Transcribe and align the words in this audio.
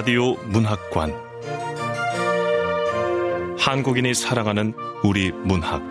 라디오 0.00 0.32
문학관 0.44 1.14
한국인이 3.58 4.14
사랑하는 4.14 4.72
우리 5.04 5.30
문학 5.30 5.82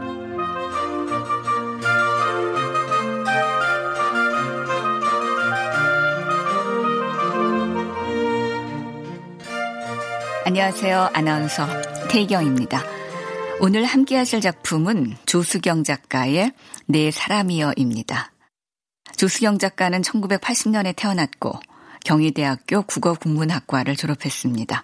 안녕하세요. 10.43 11.11
아나운서 11.13 11.67
태경입니다. 12.09 12.81
오늘 13.59 13.85
함께 13.85 14.17
하실 14.17 14.41
작품은 14.41 15.17
조수경 15.27 15.83
작가의 15.83 16.51
내 16.87 17.11
사람이여입니다. 17.11 18.31
조수경 19.17 19.59
작가는 19.59 20.01
1980년에 20.01 20.95
태어났고 20.95 21.59
경희대학교 22.03 22.83
국어국문학과를 22.83 23.95
졸업했습니다. 23.95 24.81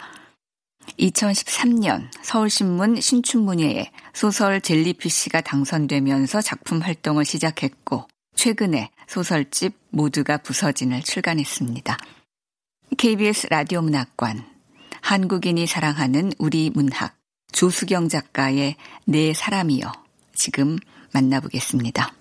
2013년 1.00 2.08
서울신문 2.22 3.02
신춘문예에 3.02 3.92
소설 4.14 4.62
젤리피쉬가 4.62 5.42
당선되면서 5.42 6.42
작품 6.42 6.80
활동을 6.82 7.26
시작했고 7.26 8.08
최근에 8.36 8.92
소설집 9.08 9.74
모두가 9.90 10.38
부서진을 10.38 11.02
출간했습니다. 11.02 11.98
KBS 12.98 13.48
라디오 13.50 13.82
문학관 13.82 14.46
한국인이 15.02 15.68
사랑하는 15.68 16.32
우리 16.38 16.72
문학 16.74 17.16
조수경 17.52 18.10
작가의 18.10 18.76
내 19.06 19.34
사람이여 19.34 19.92
지금 20.34 20.78
만나보겠습니다. 21.14 22.12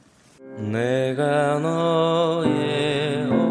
내가 0.58 1.58
너의 1.58 3.43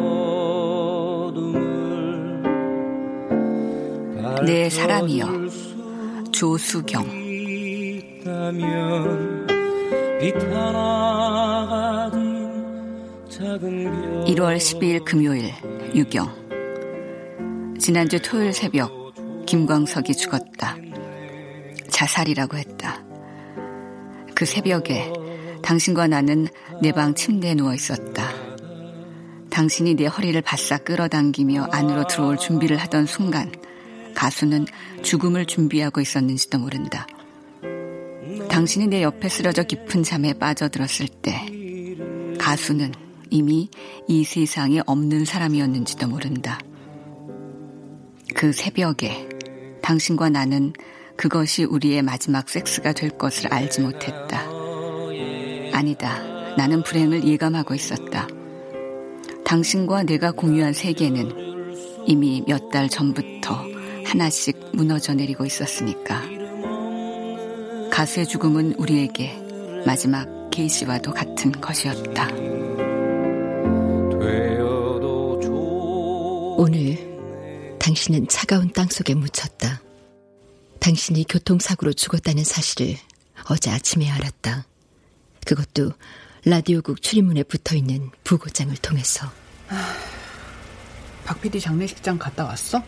내 4.46 4.70
사람이여 4.70 5.28
조수경 6.32 7.04
1월 14.28 14.58
12일 14.58 15.06
금요일 15.06 15.52
유경 15.96 17.76
지난주 17.80 18.22
토요일 18.22 18.54
새벽 18.54 19.14
김광석이 19.46 20.16
죽었다. 20.16 20.78
자살이라고 21.90 22.58
했다. 22.58 23.04
그 24.36 24.46
새벽에 24.46 25.12
당신과 25.62 26.08
나는 26.08 26.48
내 26.82 26.92
방 26.92 27.14
침대에 27.14 27.54
누워 27.56 27.74
있었다. 27.74 28.24
당신이 29.50 29.96
내 29.96 30.06
허리를 30.08 30.42
바싹 30.42 30.86
끌어당기며 30.86 31.68
안으로 31.72 32.08
들어올 32.08 32.38
준비를 32.38 32.78
하던 32.78 33.06
순간 33.06 33.52
가수는 34.16 34.66
죽음을 35.02 35.46
준비하고 35.46 36.02
있었는지도 36.02 36.60
모른다. 36.60 37.08
당신이 38.50 38.88
내 38.88 39.04
옆에 39.04 39.30
쓰러져 39.30 39.64
깊은 39.64 40.04
잠에 40.04 40.34
빠져들었을 40.34 41.08
때 41.22 41.46
가수는 42.40 42.94
이미 43.30 43.70
이 44.08 44.24
세상에 44.24 44.82
없는 44.86 45.26
사람이었는지도 45.26 46.08
모른다. 46.08 46.60
그 48.36 48.52
새벽에 48.52 49.28
당신과 49.82 50.30
나는 50.30 50.74
그것이 51.16 51.64
우리의 51.64 52.02
마지막 52.02 52.50
섹스가 52.50 52.94
될 52.94 53.10
것을 53.18 53.54
알지 53.54 53.82
못했다. 53.82 54.44
아니다. 55.74 56.22
나는 56.58 56.84
불행을 56.84 57.26
예감하고 57.26 57.74
있었다. 57.74 58.28
당신과 59.46 60.04
내가 60.04 60.32
공유한 60.32 60.74
세계는 60.74 62.06
이미 62.06 62.44
몇 62.48 62.70
달 62.70 62.90
전부터 62.90 63.73
하나씩 64.14 64.60
무너져 64.74 65.16
내리고 65.16 65.44
있었으니까. 65.44 66.22
가수의 67.90 68.28
죽음은 68.28 68.76
우리에게 68.76 69.36
마지막 69.88 70.52
게이시와도 70.52 71.14
같은 71.14 71.52
것이었다. 71.52 72.28
오늘 76.58 77.78
당신은 77.80 78.28
차가운 78.28 78.72
땅 78.72 78.88
속에 78.88 79.16
묻혔다. 79.16 79.82
당신이 80.80 81.26
교통사고로 81.28 81.94
죽었다는 81.94 82.44
사실을 82.44 82.96
어제 83.50 83.72
아침에 83.72 84.12
알았다. 84.12 84.68
그것도 85.44 85.92
라디오국 86.46 87.02
출입문에 87.02 87.42
붙어 87.44 87.76
있는 87.76 88.12
부고장을 88.24 88.76
통해서. 88.78 89.28
아, 89.70 89.96
박 91.26 91.42
PD 91.42 91.60
장례식장 91.60 92.20
갔다 92.20 92.46
왔어? 92.46 92.84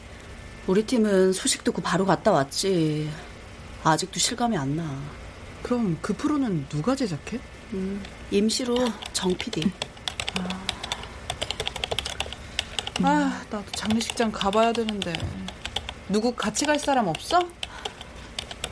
우리 0.68 0.84
팀은 0.86 1.34
소식 1.34 1.64
듣고 1.64 1.82
바로 1.82 2.06
갔다 2.06 2.32
왔지. 2.32 3.10
아직도 3.84 4.20
실감이 4.20 4.58
안 4.58 4.76
나. 4.76 5.00
그럼 5.62 5.98
그 6.02 6.14
프로는 6.14 6.68
누가 6.70 6.96
제작해? 6.96 7.40
음, 7.74 8.02
임시로 8.32 8.76
정 9.14 9.34
PD. 9.36 9.72
아. 10.40 10.66
아, 13.04 13.46
나도 13.50 13.72
장례식장 13.74 14.32
가봐야 14.32 14.72
되는데. 14.74 15.14
누구 16.10 16.34
같이 16.34 16.66
갈 16.66 16.80
사람 16.80 17.08
없어? 17.08 17.48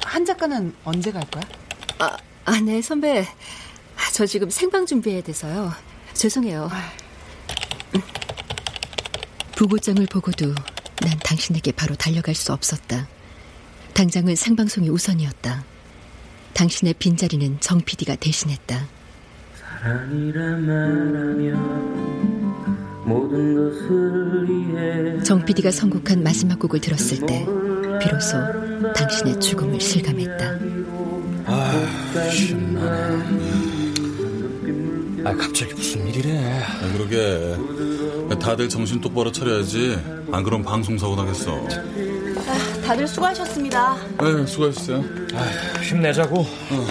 한 0.03 0.25
작가는 0.25 0.75
언제 0.83 1.11
갈 1.11 1.23
거야? 1.29 1.43
아, 1.99 2.17
아, 2.45 2.59
네, 2.59 2.81
선배. 2.81 3.21
아, 3.21 4.11
저 4.13 4.25
지금 4.25 4.49
생방 4.49 4.85
준비해야 4.85 5.21
돼서요. 5.21 5.71
죄송해요. 6.13 6.69
부고장을 9.55 10.05
보고도 10.07 10.53
난 11.01 11.17
당신에게 11.23 11.71
바로 11.73 11.95
달려갈 11.95 12.35
수 12.35 12.53
없었다. 12.53 13.07
당장은 13.93 14.35
생방송이 14.35 14.89
우선이었다. 14.89 15.63
당신의 16.53 16.95
빈자리는 16.95 17.57
정 17.59 17.81
PD가 17.81 18.15
대신했다. 18.15 18.87
정 25.23 25.43
PD가 25.45 25.71
선곡한 25.71 26.23
마지막 26.23 26.59
곡을 26.59 26.79
들었을 26.79 27.25
때 27.25 27.45
비로소 28.01 28.37
당신의 28.93 29.39
죽음을 29.39 29.79
실감했다. 29.81 30.59
아, 31.45 32.29
신나네. 32.31 33.72
아, 35.25 35.34
갑자기 35.35 35.73
무슨 35.73 36.07
일이래? 36.07 36.61
아, 36.61 36.91
그러게. 36.94 37.57
다들 38.39 38.67
정신 38.67 39.00
똑바로 39.00 39.31
차려야지. 39.31 39.97
안 40.31 40.44
그럼 40.44 40.63
방송사고 40.63 41.16
나겠어. 41.16 41.56
아, 41.56 42.81
다들 42.85 43.07
수고하셨습니다. 43.07 43.95
네, 44.22 44.45
수고하셨어요. 44.45 45.03
아, 45.34 45.81
힘내자고. 45.81 46.39
어. 46.39 46.88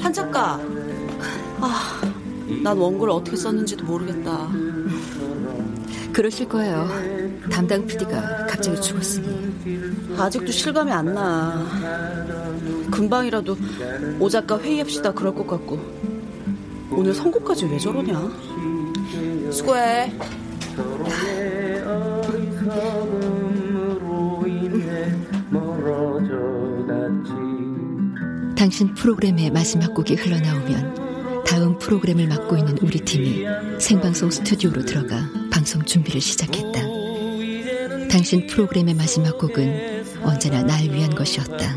한 0.00 0.12
작가. 0.12 0.60
아, 1.60 2.00
난 2.62 2.76
원고를 2.76 3.12
어떻게 3.12 3.36
썼는지도 3.36 3.84
모르겠다. 3.84 4.48
그러실 6.18 6.48
거예요. 6.48 6.88
담당 7.48 7.86
PD가 7.86 8.46
갑자기 8.46 8.80
죽었으니. 8.80 9.54
아직도 10.18 10.50
실감이 10.50 10.90
안 10.90 11.14
나. 11.14 11.64
금방이라도 12.90 13.56
오 14.18 14.28
작가 14.28 14.58
회의합시다 14.58 15.12
그럴 15.12 15.32
것 15.32 15.46
같고. 15.46 15.78
오늘 16.90 17.14
선곡까지 17.14 17.66
왜 17.66 17.78
저러냐? 17.78 18.32
수고해. 19.52 20.12
당신 28.56 28.92
프로그램의 28.94 29.52
마지막 29.52 29.94
곡이 29.94 30.16
흘러나오면 30.16 31.44
다음 31.46 31.78
프로그램을 31.78 32.26
맡고 32.26 32.56
있는 32.56 32.76
우리 32.78 32.98
팀이 32.98 33.46
생방송 33.78 34.32
스튜디오로 34.32 34.84
들어가 34.84 35.37
방송 35.68 35.84
준비를 35.84 36.18
시작했다. 36.18 36.80
당신 38.08 38.46
프로그램의 38.46 38.94
마지막 38.94 39.36
곡은 39.36 40.22
언제나 40.22 40.62
날 40.62 40.82
위한 40.84 41.14
것이었다. 41.14 41.76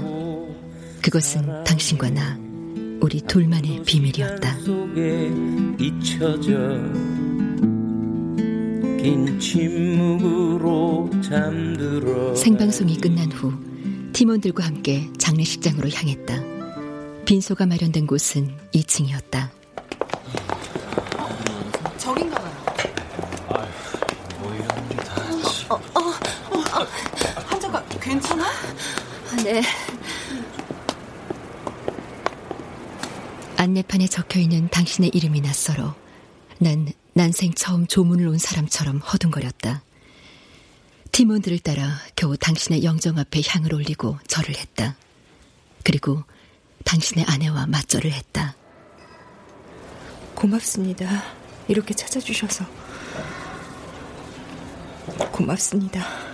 그것은 1.01 1.65
당신과 1.65 2.09
나, 2.11 2.39
우리 3.01 3.19
둘만의 3.19 3.83
비밀이었다. 3.83 4.59
생방송이 12.33 12.97
끝난 13.01 13.29
후 13.33 13.51
팀원들과 14.13 14.63
함께 14.63 15.09
장례식장으로 15.17 15.89
향했다. 15.89 16.41
빈소가 17.25 17.65
마련된 17.65 18.07
곳은 18.07 18.55
2층이었다. 18.73 19.49
저긴가 21.97 22.37
봐요. 22.37 22.61
뭐 24.39 24.53
이런 24.53 24.67
일이 24.89 24.97
다. 24.97 25.21
어, 25.69 25.75
어, 25.75 25.99
어, 26.79 26.87
환자가 27.45 27.83
괜찮아? 27.99 28.45
네. 29.43 29.63
안내판에 33.57 34.07
적혀 34.07 34.39
있는 34.39 34.69
당신의 34.69 35.11
이름이 35.13 35.41
낯설어 35.41 35.95
난 36.59 36.91
난생 37.13 37.53
처음 37.53 37.87
조문을 37.87 38.27
온 38.27 38.37
사람처럼 38.37 38.99
허둥거렸다. 38.99 39.83
팀원들을 41.11 41.59
따라 41.59 41.97
겨우 42.15 42.37
당신의 42.37 42.83
영정 42.83 43.17
앞에 43.17 43.41
향을 43.45 43.73
올리고 43.73 44.17
절을 44.27 44.55
했다. 44.55 44.95
그리고 45.83 46.23
당신의 46.85 47.25
아내와 47.27 47.65
맞절을 47.67 48.11
했다. 48.11 48.55
고맙습니다. 50.35 51.23
이렇게 51.67 51.93
찾아주셔서. 51.93 52.65
고맙습니다. 55.31 56.30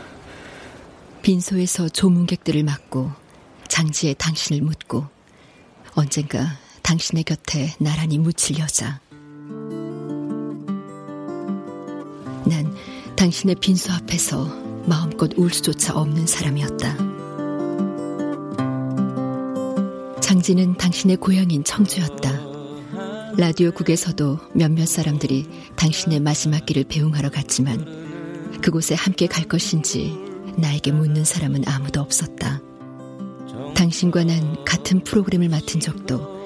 빈소에서 1.27 1.89
조문객들을 1.89 2.63
맞고 2.63 3.11
장지에 3.67 4.13
당신을 4.13 4.61
묻고 4.61 5.05
언젠가 5.93 6.57
당신의 6.83 7.25
곁에 7.25 7.75
나란히 7.81 8.17
묻힐 8.17 8.59
여자. 8.59 9.01
난 12.45 12.73
당신의 13.17 13.55
빈소 13.55 13.91
앞에서 13.91 14.45
마음껏 14.85 15.29
울 15.35 15.53
수조차 15.53 15.97
없는 15.97 16.27
사람이었다. 16.27 16.95
장지는 20.21 20.77
당신의 20.77 21.17
고향인 21.17 21.65
청주였다. 21.65 23.35
라디오국에서도 23.35 24.39
몇몇 24.53 24.85
사람들이 24.85 25.45
당신의 25.75 26.21
마지막 26.21 26.65
길을 26.65 26.85
배웅하러 26.85 27.31
갔지만 27.31 28.61
그곳에 28.61 28.95
함께 28.95 29.27
갈 29.27 29.43
것인지 29.43 30.26
나에게 30.57 30.91
묻는 30.91 31.23
사람은 31.23 31.63
아무도 31.65 32.01
없었다. 32.01 32.61
당신과 33.75 34.23
난 34.23 34.63
같은 34.65 35.03
프로그램을 35.03 35.49
맡은 35.49 35.79
적도 35.79 36.37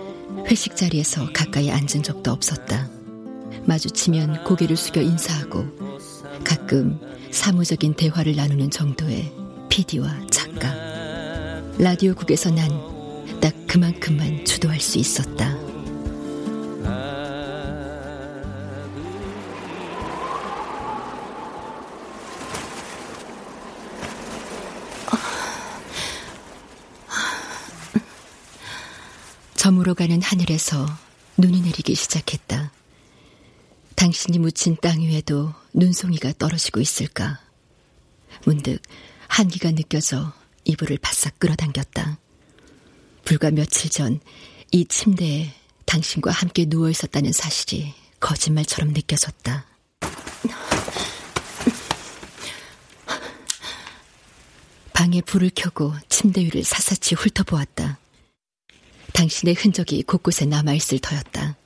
회식 0.50 0.76
자리에서 0.76 1.32
가까이 1.34 1.72
앉은 1.72 2.04
적도 2.04 2.32
없었다. 2.32 2.90
마주치면 3.66 4.44
고개를 4.44 4.76
숙여 4.76 5.02
인사하고 5.02 5.66
가끔 6.44 7.00
사무적인 7.32 7.94
대화를 7.94 8.36
나누는 8.36 8.70
정도의 8.70 9.32
PD와 9.70 10.28
작가. 10.30 10.74
라디오국에서 11.78 12.52
난 12.52 13.02
딱 13.42 13.54
그만큼만 13.68 14.46
주도할 14.46 14.80
수 14.80 15.00
있었다. 15.00 15.58
저물어가는 29.92 30.22
하늘에서 30.22 30.86
눈이 31.38 31.62
내리기 31.62 31.96
시작했다. 31.96 32.72
당신이 33.96 34.40
묻힌 34.40 34.78
땅 34.82 35.02
위에도 35.02 35.54
눈송이가 35.74 36.34
떨어지고 36.38 36.80
있을까? 36.82 37.40
문득 38.46 38.82
한기가 39.28 39.72
느껴져 39.72 40.34
이불을 40.66 40.98
바싹 41.00 41.40
끌어당겼다. 41.40 42.20
불과 43.26 43.52
며칠 43.52 43.90
전 43.90 44.20
이 44.74 44.86
침대에 44.86 45.54
당신과 45.86 46.32
함께 46.32 46.64
누워 46.66 46.90
있었다는 46.90 47.34
사실이 47.34 47.94
거짓말처럼 48.22 48.94
느껴졌다. 48.94 49.66
방에 54.94 55.20
불을 55.22 55.52
켜고 55.54 55.94
침대 56.08 56.42
위를 56.42 56.64
사사치 56.64 57.16
훑어보았다. 57.16 58.00
당신의 59.14 59.56
흔적이 59.56 60.04
곳곳에 60.04 60.46
남아있을 60.46 61.00
터였다. 61.00 61.58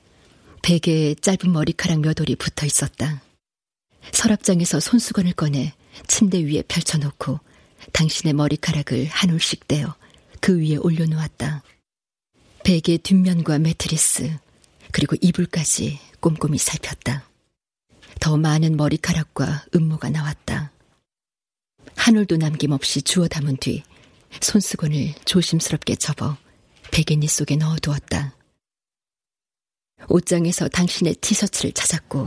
베개에 0.62 1.14
짧은 1.16 1.52
머리카락 1.52 2.00
몇 2.00 2.20
올이 2.20 2.36
붙어 2.36 2.66
있었다. 2.66 3.22
서랍장에서 4.12 4.80
손수건을 4.80 5.32
꺼내 5.32 5.74
침대 6.06 6.44
위에 6.44 6.62
펼쳐놓고 6.62 7.40
당신의 7.92 8.34
머리카락을 8.34 9.06
한 9.06 9.30
올씩 9.30 9.68
떼어 9.68 9.94
그 10.40 10.58
위에 10.58 10.76
올려놓았다. 10.76 11.62
베개 12.64 12.98
뒷면과 12.98 13.58
매트리스, 13.60 14.36
그리고 14.90 15.14
이불까지 15.20 16.00
꼼꼼히 16.20 16.58
살폈다. 16.58 17.28
더 18.18 18.36
많은 18.36 18.76
머리카락과 18.76 19.66
음모가 19.74 20.10
나왔다. 20.10 20.72
한 21.94 22.16
올도 22.16 22.36
남김없이 22.36 23.02
주워 23.02 23.28
담은 23.28 23.56
뒤 23.58 23.82
손수건을 24.40 25.14
조심스럽게 25.24 25.96
접어 25.96 26.36
베개니 26.96 27.28
속에 27.28 27.56
넣어두었다. 27.56 28.34
옷장에서 30.08 30.66
당신의 30.68 31.16
티셔츠를 31.16 31.72
찾았고 31.72 32.26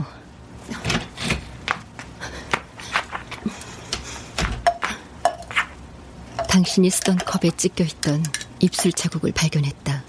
당신이 6.48 6.88
쓰던 6.88 7.18
컵에 7.18 7.50
찢겨 7.56 7.82
있던 7.82 8.22
입술 8.60 8.92
자국을 8.92 9.32
발견했다. 9.32 10.04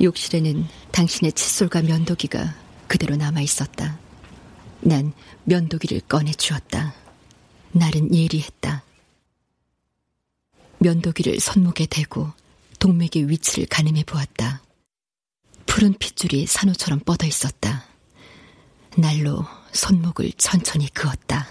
욕실에는 0.00 0.66
당신의 0.92 1.34
칫솔과 1.34 1.82
면도기가 1.82 2.54
그대로 2.88 3.14
남아 3.14 3.42
있었다. 3.42 3.98
난 4.80 5.12
면도기를 5.44 6.00
꺼내 6.08 6.32
주었다. 6.32 6.94
날은 7.72 8.14
예리했다. 8.14 8.82
면도기를 10.78 11.40
손목에 11.40 11.84
대고 11.84 12.32
동맥의 12.84 13.30
위치를 13.30 13.66
가늠해 13.66 14.04
보았다. 14.04 14.62
푸른 15.64 15.94
핏줄이 15.94 16.44
산호처럼 16.44 17.00
뻗어 17.00 17.24
있었다. 17.26 17.86
날로 18.98 19.46
손목을 19.72 20.32
천천히 20.36 20.92
그었다. 20.92 21.48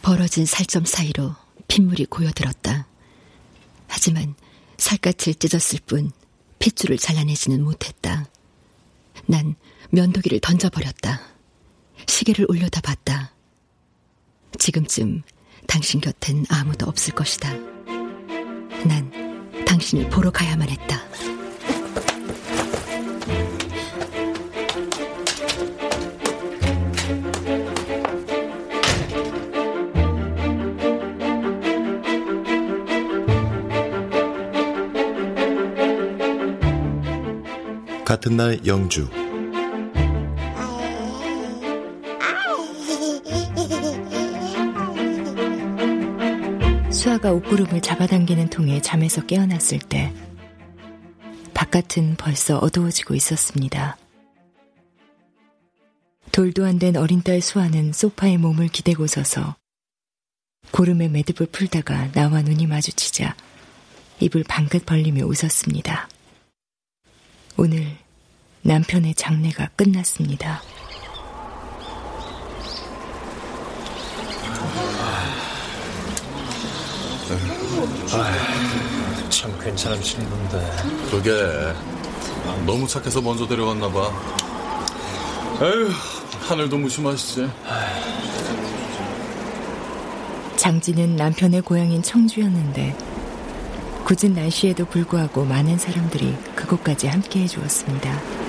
벌어진 0.00 0.46
살점 0.46 0.86
사이로 0.86 1.36
핏물이 1.68 2.06
고여들었다. 2.06 2.86
하지만 3.86 4.34
살갗을 4.78 5.34
찢었을 5.34 5.80
뿐 5.84 6.12
핏줄을 6.58 6.96
잘라내지는 6.96 7.62
못했다. 7.62 8.24
난 9.26 9.54
면도기를 9.90 10.40
던져버렸다. 10.40 11.20
시계를 12.06 12.46
올려다 12.48 12.80
봤다. 12.80 13.33
지금쯤 14.58 15.22
당신 15.66 16.00
곁엔 16.00 16.44
아무도 16.48 16.86
없을 16.86 17.14
것이다. 17.14 17.52
난 18.86 19.10
당신을 19.66 20.08
보러 20.10 20.30
가야만 20.30 20.68
했다. 20.68 21.02
같은 38.04 38.36
날 38.36 38.60
영주 38.64 39.08
수아가 47.04 47.32
옷구름을 47.32 47.82
잡아당기는 47.82 48.48
통에 48.48 48.80
잠에서 48.80 49.20
깨어났을 49.26 49.78
때 49.78 50.10
바깥은 51.52 52.16
벌써 52.16 52.56
어두워지고 52.56 53.14
있었습니다. 53.14 53.98
돌도 56.32 56.64
안 56.64 56.78
된 56.78 56.96
어린 56.96 57.22
딸 57.22 57.42
수아는 57.42 57.92
소파에 57.92 58.38
몸을 58.38 58.68
기대고 58.68 59.06
서서 59.06 59.54
고름에 60.70 61.08
매듭을 61.08 61.48
풀다가 61.48 62.10
나와 62.12 62.40
눈이 62.40 62.66
마주치자 62.68 63.36
입을 64.20 64.44
방긋 64.44 64.86
벌리며 64.86 65.26
웃었습니다. 65.26 66.08
오늘 67.58 67.98
남편의 68.62 69.14
장례가 69.14 69.68
끝났습니다. 69.76 70.62
아휴, 78.12 79.30
참 79.30 79.58
괜찮은 79.60 80.00
친구인데. 80.02 80.76
그게 81.10 81.30
너무 82.66 82.86
착해서 82.86 83.20
먼저 83.20 83.46
데려갔나 83.46 83.88
봐. 83.90 84.10
에휴, 85.62 85.90
하늘도 86.48 86.76
무심하시지. 86.76 87.48
장지는 90.56 91.16
남편의 91.16 91.60
고향인 91.62 92.02
청주였는데 92.02 92.96
굳은 94.04 94.34
날씨에도 94.34 94.84
불구하고 94.86 95.44
많은 95.44 95.78
사람들이 95.78 96.36
그곳까지 96.54 97.06
함께 97.06 97.40
해 97.42 97.46
주었습니다. 97.46 98.43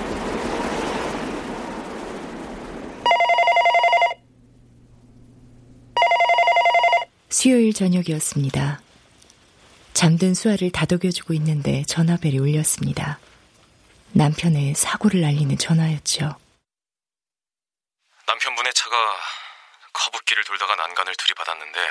수요일 7.46 7.76
저녁이었습니다. 7.76 8.82
잠든 9.94 10.34
수아를 10.34 10.72
다독여주고 10.72 11.36
있는데 11.36 11.84
전화벨이 11.84 12.40
울렸습니다. 12.40 13.20
남편의 14.14 14.74
사고를 14.74 15.24
알리는 15.24 15.56
전화였죠. 15.56 16.40
남편분의 18.26 18.74
차가 18.74 19.22
커브길을 19.94 20.44
돌다가 20.44 20.76
난간을 20.76 21.16
들이받았는데 21.16 21.88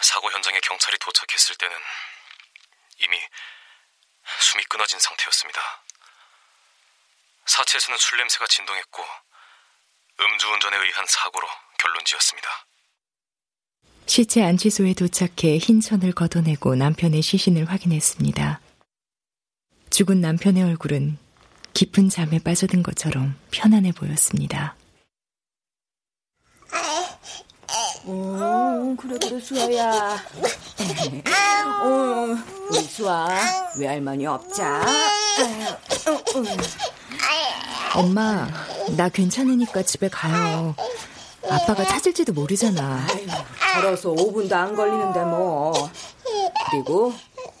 사고 0.00 0.32
현장에 0.32 0.58
경찰이 0.58 0.98
도착했을 0.98 1.54
때는 1.54 1.76
이미 2.98 3.20
숨이 4.40 4.64
끊어진 4.64 4.98
상태였습니다. 4.98 5.60
사체에서는 7.44 7.96
술 7.96 8.18
냄새가 8.18 8.48
진동했고 8.48 9.06
음주운전에 10.18 10.78
의한 10.78 11.06
사고로 11.06 11.48
결론 11.78 12.04
지었습니다. 12.04 12.66
시체 14.06 14.42
안치소에 14.42 14.94
도착해 14.94 15.58
흰 15.58 15.80
천을 15.80 16.12
걷어내고 16.12 16.76
남편의 16.76 17.22
시신을 17.22 17.66
확인했습니다. 17.66 18.60
죽은 19.90 20.20
남편의 20.20 20.62
얼굴은 20.62 21.18
깊은 21.74 22.08
잠에 22.08 22.38
빠져든 22.38 22.82
것처럼 22.82 23.34
편안해 23.50 23.92
보였습니다. 23.92 24.76
어, 28.08 28.94
그래, 28.96 29.18
그래, 29.20 29.40
수아야. 29.40 30.16
어, 31.82 32.36
우리 32.70 32.78
수아, 32.82 33.28
외할머니 33.78 34.26
없자. 34.26 34.86
엄마, 37.94 38.48
나 38.96 39.08
괜찮으니까 39.08 39.82
집에 39.82 40.08
가요. 40.08 40.76
아빠가 41.50 41.84
찾을지도 41.84 42.32
모르잖아. 42.32 43.04
걸어서 43.80 44.10
5분도 44.12 44.52
안 44.52 44.74
걸리는데 44.74 45.20
뭐. 45.24 45.72
그리고 46.70 47.12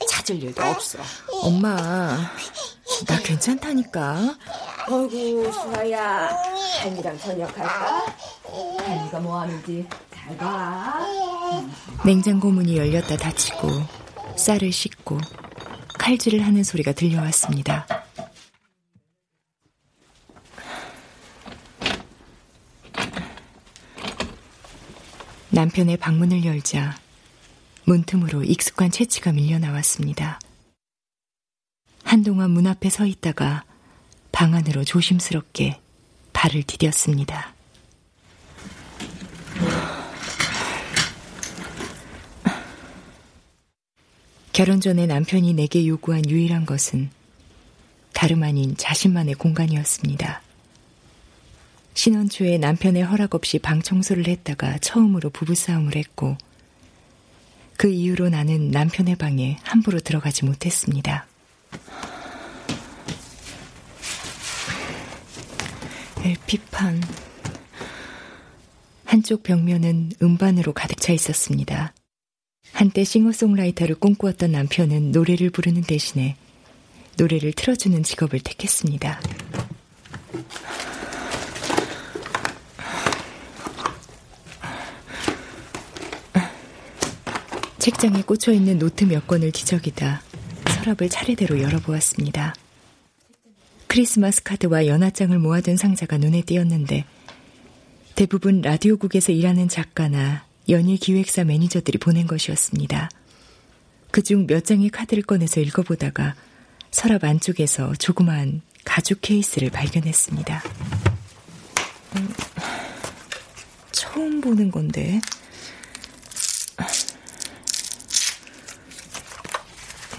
찾을 0.08 0.42
일도 0.42 0.62
없어. 0.62 0.98
엄마, 1.42 1.76
나 1.76 3.18
괜찮다니까. 3.22 4.34
어이구, 4.88 5.52
수아야. 5.52 6.28
할미랑 6.80 7.18
저녁할까? 7.18 8.06
할미가 8.78 9.20
뭐 9.20 9.40
하는지 9.40 9.86
잘 10.14 10.36
봐. 10.36 10.98
냉장고 12.04 12.50
문이 12.50 12.76
열렸다 12.76 13.16
닫히고 13.16 13.68
쌀을 14.36 14.72
씻고 14.72 15.18
칼질을 15.98 16.44
하는 16.44 16.62
소리가 16.62 16.92
들려왔습니다. 16.92 17.86
남편의 25.50 25.96
방문을 25.98 26.44
열자 26.44 26.98
문틈으로 27.84 28.42
익숙한 28.42 28.90
채취가 28.90 29.32
밀려 29.32 29.58
나왔습니다. 29.58 30.40
한동안 32.02 32.50
문 32.50 32.66
앞에 32.66 32.90
서 32.90 33.06
있다가 33.06 33.64
방 34.32 34.54
안으로 34.54 34.84
조심스럽게 34.84 35.80
발을 36.32 36.62
디뎠습니다. 36.62 37.54
결혼 44.52 44.80
전에 44.80 45.06
남편이 45.06 45.54
내게 45.54 45.86
요구한 45.86 46.28
유일한 46.28 46.64
것은 46.64 47.10
다름 48.12 48.42
아닌 48.42 48.76
자신만의 48.76 49.34
공간이었습니다. 49.34 50.45
신혼 51.96 52.28
초에 52.28 52.58
남편의 52.58 53.04
허락 53.04 53.34
없이 53.34 53.58
방 53.58 53.80
청소를 53.80 54.28
했다가 54.28 54.76
처음으로 54.78 55.30
부부싸움을 55.30 55.96
했고 55.96 56.36
그 57.78 57.88
이후로 57.88 58.28
나는 58.28 58.70
남편의 58.70 59.16
방에 59.16 59.56
함부로 59.62 59.98
들어가지 59.98 60.44
못했습니다. 60.44 61.26
LP판. 66.22 67.00
한쪽 69.06 69.42
벽면은 69.42 70.12
음반으로 70.22 70.74
가득 70.74 71.00
차 71.00 71.14
있었습니다. 71.14 71.94
한때 72.72 73.04
싱어송라이터를 73.04 73.94
꿈꾸었던 73.94 74.52
남편은 74.52 75.12
노래를 75.12 75.48
부르는 75.48 75.80
대신에 75.80 76.36
노래를 77.16 77.54
틀어주는 77.54 78.02
직업을 78.02 78.40
택했습니다. 78.40 79.18
책장에 87.86 88.22
꽂혀 88.22 88.50
있는 88.50 88.80
노트 88.80 89.04
몇 89.04 89.28
권을 89.28 89.52
뒤적이다 89.52 90.20
서랍을 90.70 91.08
차례대로 91.08 91.60
열어보았습니다. 91.60 92.52
크리스마스 93.86 94.42
카드와 94.42 94.88
연하장을 94.88 95.38
모아둔 95.38 95.76
상자가 95.76 96.18
눈에 96.18 96.42
띄었는데 96.42 97.04
대부분 98.16 98.60
라디오국에서 98.60 99.30
일하는 99.30 99.68
작가나 99.68 100.44
연예 100.68 100.96
기획사 100.96 101.44
매니저들이 101.44 101.98
보낸 101.98 102.26
것이었습니다. 102.26 103.08
그중 104.10 104.48
몇 104.48 104.64
장의 104.64 104.90
카드를 104.90 105.22
꺼내서 105.22 105.60
읽어보다가 105.60 106.34
서랍 106.90 107.22
안쪽에서 107.22 107.94
조그마한 108.00 108.62
가죽 108.84 109.20
케이스를 109.20 109.70
발견했습니다. 109.70 110.60
음, 112.16 112.34
처음 113.92 114.40
보는 114.40 114.72
건데. 114.72 115.20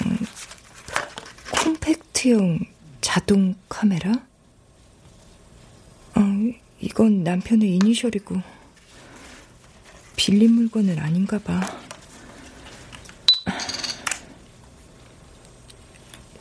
음, 0.06 0.18
콤팩트용 2.18 2.60
자동 3.00 3.56
카메라? 3.70 4.12
어, 6.16 6.22
이건 6.82 7.24
남편의 7.24 7.76
이니셜이고 7.76 8.42
빌린 10.16 10.54
물건은 10.54 10.98
아닌가 10.98 11.38
봐. 11.38 11.62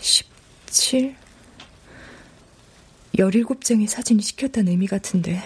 17? 0.00 1.14
17장의 3.14 3.86
사진이 3.86 4.22
시켰다는 4.22 4.72
의미 4.72 4.86
같은데. 4.86 5.42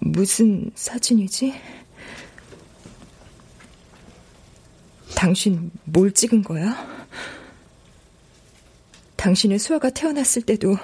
무슨 0.00 0.70
사진이지? 0.74 1.54
당신 5.16 5.70
뭘 5.84 6.12
찍은 6.12 6.42
거야? 6.42 7.03
당신은 9.24 9.56
수아가 9.56 9.88
태어났을 9.88 10.42
때도 10.42 10.76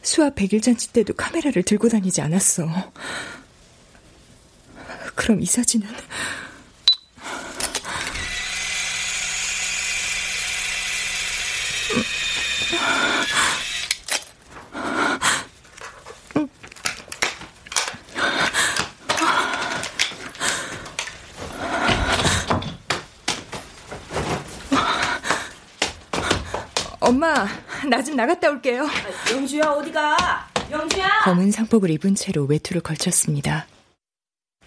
수아 0.00 0.30
백일 0.30 0.62
잔치 0.62 0.94
때도 0.94 1.12
카메라를 1.12 1.62
들고 1.62 1.90
다니지 1.90 2.22
않았어. 2.22 2.66
그럼 5.14 5.42
이 5.42 5.44
사진은 5.44 5.86
엄마, 27.00 27.46
나 27.90 28.02
좀 28.02 28.16
나갔다 28.16 28.50
올게요. 28.50 28.86
영주야, 29.32 29.64
어디가? 29.70 30.16
영주야! 30.70 31.08
검은 31.24 31.50
상복을 31.52 31.90
입은 31.90 32.14
채로 32.14 32.44
외투를 32.44 32.82
걸쳤습니다. 32.82 33.66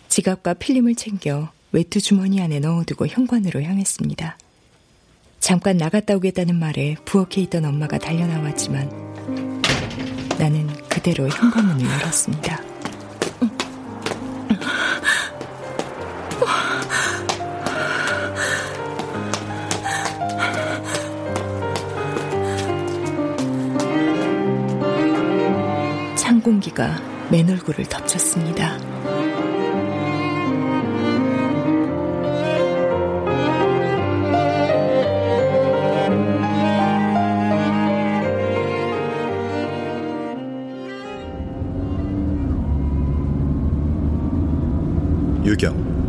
지갑과 0.07 0.55
필름을 0.55 0.95
챙겨 0.95 1.51
외투 1.71 2.01
주머니 2.01 2.41
안에 2.41 2.59
넣어두고 2.59 3.07
현관으로 3.07 3.61
향했습니다. 3.61 4.37
잠깐 5.39 5.77
나갔다 5.77 6.15
오겠다는 6.15 6.55
말에 6.55 6.95
부엌에 7.05 7.41
있던 7.43 7.65
엄마가 7.65 7.97
달려나왔지만 7.97 8.89
나는 10.37 10.67
그대로 10.89 11.27
현관문을 11.29 11.85
열었습니다. 11.85 12.68
공기가 26.49 26.99
맨 27.29 27.47
얼굴을 27.47 27.85
덮쳤습니다. 27.85 28.75
유경 45.45 45.99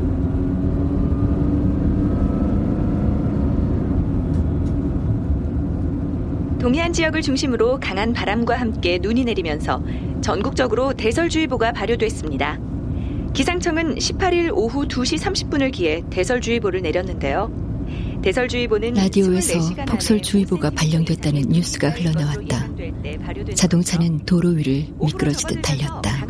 동해안 6.61 6.94
지역을 6.94 7.20
중심으로 7.20 7.78
강한 7.80 8.14
바람과 8.14 8.54
함께 8.56 8.99
눈이 9.02 9.25
내리면서 9.25 9.82
전국적으로 10.21 10.93
대설주의보가 10.93 11.73
발효됐습니다. 11.73 12.59
기상청은 13.33 13.97
18일 13.97 14.50
오후 14.53 14.87
2시 14.87 15.19
30분을 15.19 15.73
기해 15.73 16.03
대설주의보를 16.11 16.83
내렸는데요. 16.83 17.50
대설주의보는 18.23 18.95
라디오에서 18.95 19.59
24시간 19.59 19.87
폭설주의보가 19.89 20.71
발령됐다는 20.71 21.43
뉴스가 21.49 21.91
흘러나왔다. 21.91 22.69
자동차는 23.55 24.27
도로 24.27 24.50
위를 24.50 24.87
미끄러지듯 25.00 25.62
달렸다. 25.62 26.27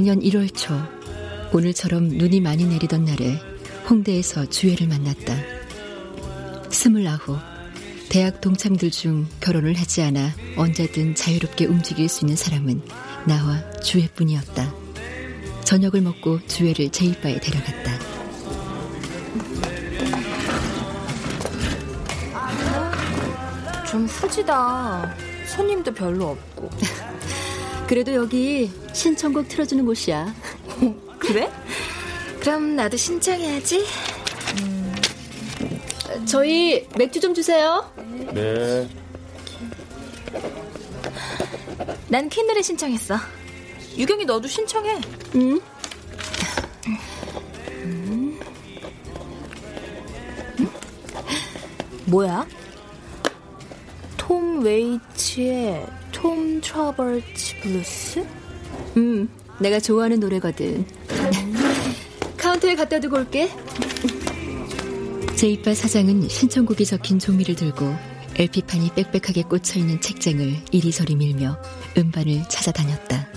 작년 0.00 0.20
1월 0.20 0.56
초 0.56 0.72
오늘처럼 1.52 2.08
눈이 2.08 2.40
많이 2.40 2.64
내리던 2.64 3.04
날에 3.04 3.38
홍대에서 3.90 4.48
주애를 4.48 4.88
만났다. 4.88 5.36
스물아홉 6.70 7.38
대학 8.08 8.40
동창들 8.40 8.90
중 8.90 9.28
결혼을 9.40 9.74
하지 9.74 10.00
않아 10.00 10.30
언제든 10.56 11.16
자유롭게 11.16 11.66
움직일 11.66 12.08
수 12.08 12.24
있는 12.24 12.34
사람은 12.34 12.80
나와 13.26 13.62
주애뿐이었다. 13.80 14.74
저녁을 15.64 16.00
먹고 16.00 16.46
주애를 16.46 16.88
제이바에 16.88 17.38
데려갔다. 17.38 17.98
좀 23.84 24.06
후지다. 24.06 25.14
손님도 25.46 25.92
별로 25.92 26.30
없고. 26.30 26.70
그래도 27.90 28.14
여기 28.14 28.70
신청곡 28.92 29.48
틀어주는 29.48 29.84
곳이야. 29.84 30.32
그래? 31.18 31.50
그럼 32.38 32.76
나도 32.76 32.96
신청해야지. 32.96 33.84
음. 34.60 34.94
저희 36.24 36.86
맥주 36.96 37.18
좀 37.18 37.34
주세요. 37.34 37.92
네. 38.32 38.88
난 42.06 42.28
퀸노래 42.28 42.62
신청했어. 42.62 43.16
유경이 43.98 44.24
너도 44.24 44.46
신청해. 44.46 45.00
응. 45.34 45.60
뭐야? 52.06 52.46
톰 54.16 54.62
웨이츠의 54.62 55.99
Tom 56.12 56.60
Traubert's 56.60 57.60
Blues? 57.62 58.26
음, 58.96 59.28
내가 59.58 59.80
좋아하는 59.80 60.20
노래거든. 60.20 60.84
카운터에 62.36 62.74
갖다 62.74 62.98
두고 63.00 63.16
올게. 63.16 63.50
제이바 65.36 65.74
사장은 65.74 66.28
신청곡이 66.28 66.84
적힌 66.84 67.18
종이를 67.18 67.54
들고 67.54 67.94
LP판이 68.36 68.90
빽빽하게 68.94 69.42
꽂혀있는 69.42 70.00
책장을 70.00 70.64
이리저리 70.70 71.16
밀며 71.16 71.58
음반을 71.96 72.44
찾아다녔다. 72.48 73.28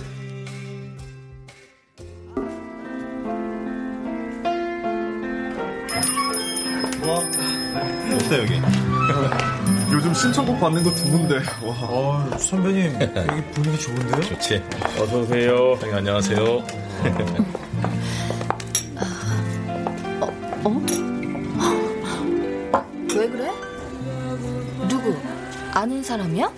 어때 8.14 8.40
여기? 8.40 8.54
신청곡 10.24 10.58
받는 10.58 10.82
거 10.84 10.92
드문데. 10.92 11.36
와. 11.36 11.76
어, 11.82 12.38
선배님 12.38 12.94
여기 13.02 13.42
분위기 13.52 13.78
좋은데요? 13.78 14.22
좋지. 14.22 14.64
어서 14.98 15.20
오세요. 15.20 15.74
형님 15.82 15.96
안녕하세요. 15.98 16.66
왜 23.16 23.28
그래? 23.28 23.52
누구? 24.88 25.14
아는 25.74 26.02
사람이야? 26.02 26.50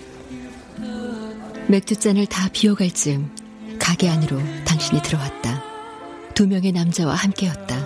맥주잔을 1.66 2.26
다 2.26 2.48
비워갈 2.52 2.92
즈음 2.92 3.28
가게 3.80 4.08
안으로 4.08 4.38
당신이 4.64 5.02
들어왔다. 5.02 5.60
두 6.34 6.46
명의 6.46 6.70
남자와 6.70 7.16
함께였다. 7.16 7.76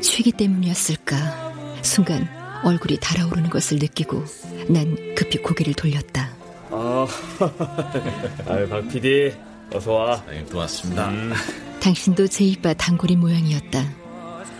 취기 0.00 0.32
때문이었을까? 0.32 1.52
순간 1.82 2.41
얼굴이 2.62 2.98
달아오르는 3.00 3.50
것을 3.50 3.78
느끼고 3.78 4.24
난 4.68 4.96
급히 5.14 5.38
고개를 5.38 5.74
돌렸다. 5.74 6.30
아, 6.70 7.06
아유 8.48 8.68
박 8.68 8.88
PD 8.88 9.34
어서 9.74 9.92
와. 9.92 10.24
네, 10.26 10.44
또 10.50 10.58
왔습니다. 10.58 11.08
음. 11.08 11.32
당신도 11.80 12.28
제이바 12.28 12.74
단골인 12.74 13.20
모양이었다. 13.20 13.84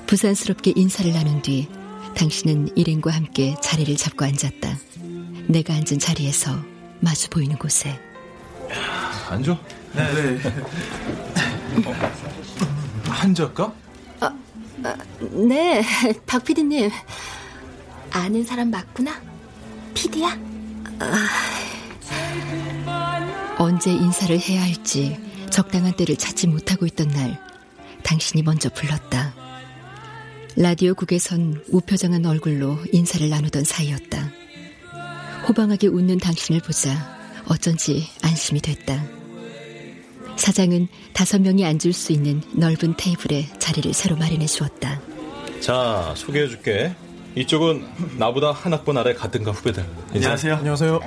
부산스럽게 0.07 0.73
인사를 0.77 1.13
나눈 1.13 1.41
뒤 1.43 1.69
당신은 2.17 2.77
일행과 2.77 3.11
함께 3.13 3.55
자리를 3.63 3.95
잡고 3.97 4.25
앉았다. 4.25 4.77
내가 5.49 5.75
앉은 5.75 5.99
자리에서 5.99 6.51
마주 7.01 7.29
보이는 7.31 7.57
곳에 7.57 7.99
앉아. 9.31 9.59
네. 9.95 10.13
네. 10.13 10.51
어, 11.87 11.93
한자까? 13.11 13.73
아, 14.21 14.35
아, 14.85 14.97
네, 15.49 15.83
박 16.27 16.45
PD님. 16.45 16.91
아는 18.13 18.45
사람 18.45 18.71
맞구나? 18.71 19.21
PD야? 19.95 20.39
아... 20.99 21.29
언제 23.59 23.93
인사를 23.93 24.39
해야 24.39 24.63
할지 24.63 25.17
적당한 25.51 25.95
때를 25.97 26.17
찾지 26.17 26.47
못하고 26.47 26.87
있던 26.87 27.09
날, 27.09 27.39
당신이 28.03 28.43
먼저 28.43 28.69
불렀다. 28.71 29.35
라디오국에선 30.57 31.65
우표정한 31.69 32.27
얼굴로 32.27 32.79
인사를 32.93 33.29
나누던 33.29 33.65
사이였다. 33.65 34.31
호방하게 35.49 35.89
웃는 35.89 36.19
당신을 36.19 36.61
보자 36.61 36.91
어쩐지 37.47 38.09
안심이 38.23 38.61
됐다. 38.61 39.05
사장은 40.37 40.89
다섯 41.13 41.41
명이 41.41 41.65
앉을 41.65 41.93
수 41.93 42.13
있는 42.13 42.43
넓은 42.53 42.95
테이블에 42.97 43.49
자리를 43.59 43.93
새로 43.93 44.17
마련해 44.17 44.47
주었다. 44.47 45.01
자, 45.61 46.15
소개해 46.17 46.49
줄게. 46.49 46.95
이쪽은 47.35 48.19
나보다 48.19 48.53
한 48.53 48.73
학번 48.73 48.99
아래 48.99 49.15
같은 49.15 49.43
가 49.43 49.53
후배들. 49.53 49.85
안녕하세요. 50.15 50.57
안녕하세요. 50.57 51.01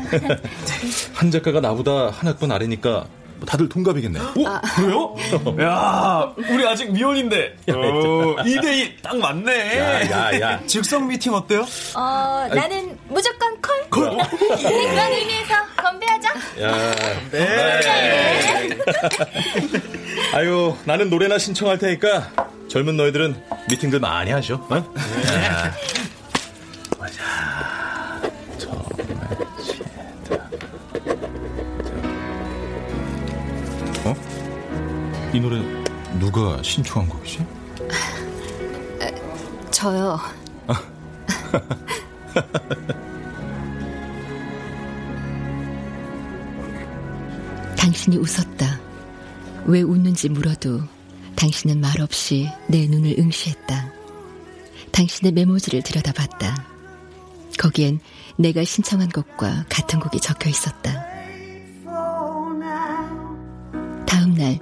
한 1.13 1.31
작가가 1.31 1.59
나보다 1.61 2.09
한 2.09 2.27
학번 2.27 2.51
아래니까 2.51 3.05
다들 3.45 3.69
동갑이겠네. 3.69 4.19
오, 4.37 4.47
아. 4.47 4.59
그래요? 4.61 5.15
야, 5.61 6.33
우리 6.49 6.67
아직 6.67 6.91
미혼인데. 6.91 7.57
어, 7.69 8.35
2대2 8.43 9.01
딱 9.03 9.17
맞네. 9.17 9.77
야, 9.77 10.09
야, 10.09 10.39
야. 10.41 10.65
즉석 10.65 11.05
미팅 11.05 11.33
어때요? 11.33 11.61
어, 11.95 12.47
나는 12.53 12.97
무조건 13.07 13.61
콜. 13.61 13.89
콜? 13.91 14.17
그런 14.17 15.11
의미에서 15.11 15.53
건배하자. 15.77 16.29
야, 16.61 16.95
네. 17.31 17.45
네. 17.45 18.69
아유, 20.33 20.75
나는 20.85 21.09
노래나 21.11 21.37
신청할 21.37 21.77
테니까 21.77 22.31
젊은 22.67 22.97
너희들은 22.97 23.43
미팅들 23.69 23.99
많이 23.99 24.31
하셔. 24.31 24.55
어? 24.55 24.75
네. 24.95 25.51
맞아. 27.05 27.21
정말 28.57 28.81
어? 34.05 34.15
이 35.31 35.39
노래 35.39 35.61
누가 36.19 36.59
신청한 36.63 37.07
곡이지? 37.07 37.45
저요. 39.69 40.19
당신이 47.77 48.17
웃었다. 48.17 48.79
왜 49.65 49.83
웃는지 49.83 50.29
물어도 50.29 50.81
당신은 51.35 51.81
말없이 51.81 52.49
내 52.67 52.87
눈을 52.87 53.17
응시했다. 53.19 53.91
당신의 54.91 55.33
메모지를 55.33 55.83
들여다봤다. 55.83 56.74
거기엔 57.57 57.99
내가 58.37 58.63
신청한 58.63 59.09
곡과 59.09 59.65
같은 59.69 59.99
곡이 59.99 60.19
적혀 60.19 60.49
있었다. 60.49 61.05
다음 64.05 64.33
날 64.35 64.59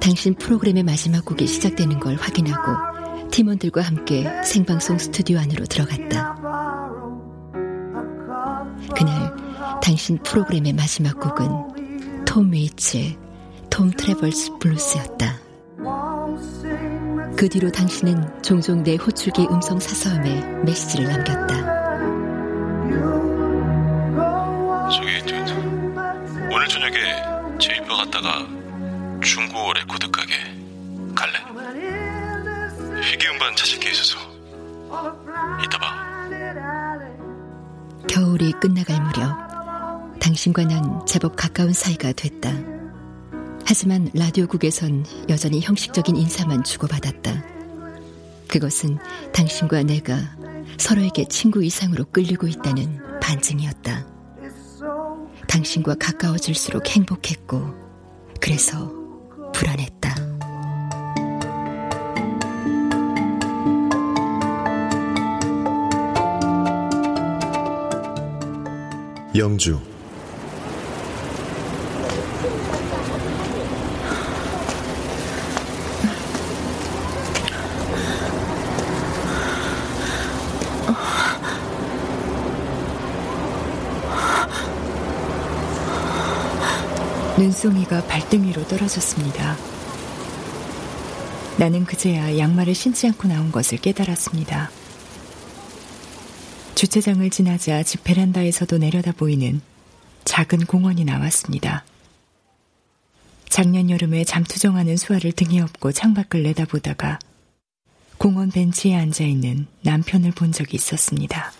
당신 0.00 0.34
프로그램의 0.34 0.82
마지막 0.82 1.24
곡이 1.24 1.46
시작되는 1.46 2.00
걸 2.00 2.16
확인하고 2.16 3.30
팀원들과 3.30 3.82
함께 3.82 4.28
생방송 4.44 4.98
스튜디오 4.98 5.38
안으로 5.38 5.64
들어갔다. 5.64 6.34
그날 8.94 9.34
당신 9.82 10.18
프로그램의 10.22 10.72
마지막 10.74 11.18
곡은 11.18 12.24
톰 12.24 12.50
웨이츠의 12.52 13.16
Tom 13.70 13.90
Traubert's 13.90 14.58
Blues였다. 14.58 15.40
그 17.36 17.48
뒤로 17.48 17.70
당신은 17.70 18.42
종종 18.42 18.82
내 18.82 18.96
호출기 18.96 19.48
음성 19.50 19.80
사서함에 19.80 20.62
메시지를 20.64 21.08
남겼다. 21.08 21.81
중고 29.22 29.72
레코드 29.72 30.10
가게 30.10 30.34
갈래? 31.14 31.38
희귀 33.02 33.28
음반 33.28 33.54
찾을 33.56 33.78
게 33.78 33.90
있어서 33.90 34.18
이따 35.64 35.78
봐. 35.78 36.12
겨울이 38.08 38.52
끝나갈 38.60 39.00
무렵 39.00 40.20
당신과 40.20 40.64
난 40.64 41.06
제법 41.06 41.36
가까운 41.36 41.72
사이가 41.72 42.12
됐다. 42.12 42.52
하지만 43.64 44.10
라디오국에선 44.12 45.06
여전히 45.28 45.60
형식적인 45.60 46.16
인사만 46.16 46.64
주고받았다. 46.64 47.44
그것은 48.48 48.98
당신과 49.32 49.84
내가 49.84 50.16
서로에게 50.78 51.26
친구 51.28 51.64
이상으로 51.64 52.04
끌리고 52.06 52.48
있다는 52.48 53.20
반증이었다. 53.20 54.06
당신과 55.48 55.94
가까워질수록 55.94 56.88
행복했고, 56.88 57.74
그래서 58.40 59.01
불안했다. 59.62 60.14
영주 69.36 69.80
눈송이가 87.62 88.06
발등 88.06 88.44
위로 88.44 88.66
떨어졌습니다. 88.66 89.56
나는 91.58 91.84
그제야 91.84 92.36
양말을 92.36 92.74
신지 92.74 93.06
않고 93.06 93.28
나온 93.28 93.52
것을 93.52 93.78
깨달았습니다. 93.78 94.70
주차장을 96.74 97.28
지나자 97.30 97.82
집 97.84 98.02
베란다에서도 98.02 98.78
내려다 98.78 99.12
보이는 99.12 99.60
작은 100.24 100.66
공원이 100.66 101.04
나왔습니다. 101.04 101.84
작년 103.48 103.90
여름에 103.90 104.24
잠투정하는 104.24 104.96
수아를 104.96 105.30
등에 105.32 105.60
업고 105.60 105.92
창밖을 105.92 106.42
내다보다가 106.42 107.20
공원 108.18 108.50
벤치에 108.50 108.96
앉아 108.96 109.24
있는 109.24 109.66
남편을 109.82 110.32
본 110.32 110.50
적이 110.50 110.76
있었습니다. 110.76 111.52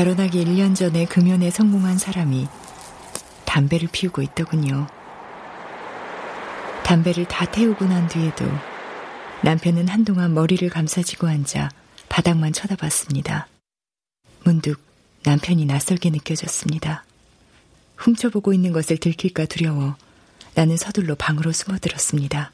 결혼하기 0.00 0.42
1년 0.42 0.74
전에 0.74 1.04
금연에 1.04 1.50
성공한 1.50 1.98
사람이 1.98 2.48
담배를 3.44 3.86
피우고 3.92 4.22
있더군요. 4.22 4.86
담배를 6.84 7.26
다 7.26 7.44
태우고 7.44 7.84
난 7.84 8.08
뒤에도 8.08 8.46
남편은 9.42 9.88
한동안 9.88 10.32
머리를 10.32 10.66
감싸지고 10.70 11.26
앉아 11.26 11.68
바닥만 12.08 12.54
쳐다봤습니다. 12.54 13.48
문득 14.42 14.80
남편이 15.24 15.66
낯설게 15.66 16.08
느껴졌습니다. 16.08 17.04
훔쳐보고 17.98 18.54
있는 18.54 18.72
것을 18.72 18.96
들킬까 18.96 19.44
두려워 19.44 19.96
나는 20.54 20.78
서둘러 20.78 21.14
방으로 21.14 21.52
숨어들었습니다. 21.52 22.52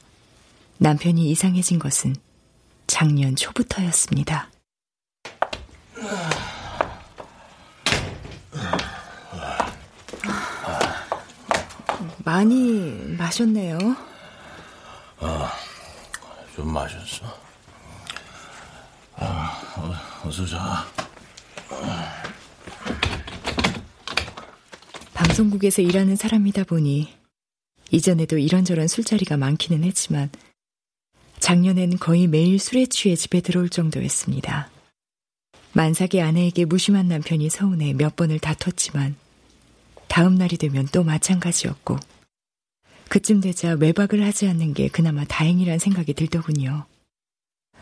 남편이 0.79 1.31
이상해진 1.31 1.79
것은 1.79 2.13
작년 2.87 3.37
초부터였습니다. 3.37 4.49
많이 12.27 13.15
마셨네요. 13.17 13.77
어, 15.19 15.47
좀 16.53 16.73
마셨어. 16.73 17.25
아, 19.15 19.61
어, 19.77 20.27
어서 20.27 20.45
자. 20.45 20.85
방송국에서 25.13 25.81
일하는 25.81 26.17
사람이다 26.17 26.65
보니 26.65 27.13
이전에도 27.91 28.37
이런저런 28.37 28.89
술자리가 28.89 29.37
많기는 29.37 29.85
했지만 29.85 30.29
작년엔 31.39 31.97
거의 31.97 32.27
매일 32.27 32.59
술에 32.59 32.87
취해 32.87 33.15
집에 33.15 33.39
들어올 33.39 33.69
정도였습니다. 33.69 34.69
만삭의 35.71 36.21
아내에게 36.21 36.65
무심한 36.65 37.07
남편이 37.07 37.49
서운해 37.49 37.93
몇 37.93 38.17
번을 38.17 38.39
다퉜지만 38.39 39.15
다음 40.09 40.35
날이 40.35 40.57
되면 40.57 40.89
또 40.91 41.05
마찬가지였고 41.05 42.16
그쯤 43.09 43.41
되자 43.41 43.73
외박을 43.73 44.23
하지 44.25 44.47
않는 44.47 44.73
게 44.73 44.87
그나마 44.87 45.23
다행이란 45.25 45.79
생각이 45.79 46.13
들더군요. 46.13 46.85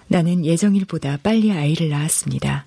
나는 0.07 0.45
예정일보다 0.45 1.17
빨리 1.23 1.51
아이를 1.51 1.89
낳았습니다. 1.89 2.65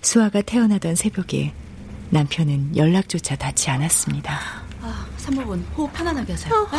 수아가 0.00 0.40
태어나던 0.40 0.94
새벽에 0.94 1.52
남편은 2.10 2.76
연락조차 2.76 3.36
닿지 3.36 3.70
않았습니다. 3.70 4.38
아, 4.80 5.08
산모분 5.16 5.60
호흡 5.76 5.92
편안하게 5.92 6.32
하세요. 6.32 6.68
네? 6.70 6.78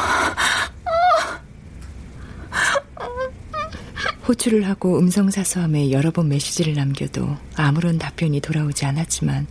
호출을 4.27 4.67
하고 4.67 4.99
음성사서함에 4.99 5.91
여러 5.91 6.11
번 6.11 6.27
메시지를 6.27 6.73
남겨도 6.73 7.37
아무런 7.55 7.97
답변이 7.97 8.41
돌아오지 8.41 8.85
않았지만 8.85 9.47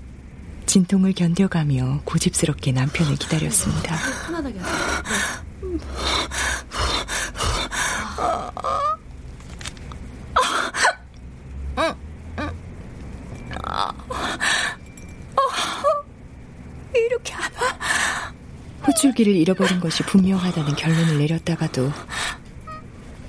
진통을 0.77 1.15
견뎌가며 1.15 2.03
고집스럽게 2.05 2.71
남편을 2.73 3.17
기다렸습니다. 3.17 3.97
편안하게 4.27 4.59
하세요. 4.59 4.77
이렇게 16.93 17.33
아파? 17.33 18.35
호출기를 18.87 19.35
잃어버린 19.35 19.81
것이 19.81 20.03
분명하다는 20.03 20.77
결론을 20.77 21.17
내렸다가도 21.17 21.91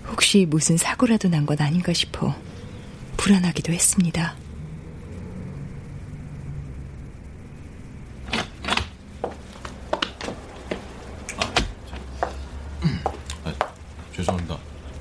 혹시 0.07 0.45
무슨 0.49 0.75
사고라도 0.75 1.29
난것 1.29 1.61
아닌가 1.61 1.93
싶어 1.93 2.35
불안하기도 3.15 3.71
했습니다. 3.71 4.35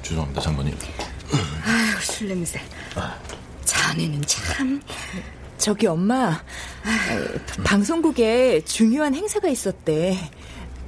죄송합니다, 0.06 0.40
장모님. 0.40 0.72
아유, 1.64 2.00
술 2.26 2.28
냄새. 2.28 2.60
자네는 3.64 4.22
참. 4.26 4.82
저기 5.58 5.86
엄마, 5.86 6.42
방송국에 7.64 8.62
중요한 8.64 9.14
행사가 9.14 9.48
있었대. 9.48 10.18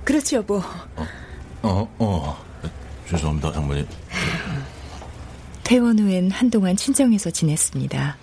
그렇지 0.04 0.34
여보. 0.34 0.60
어, 1.62 1.94
어. 1.98 2.44
죄송합니다, 3.08 3.52
장모님. 3.52 3.86
퇴원 5.62 5.98
후엔 5.98 6.30
한동안 6.32 6.76
친정에서 6.76 7.30
지냈습니다. 7.30 8.16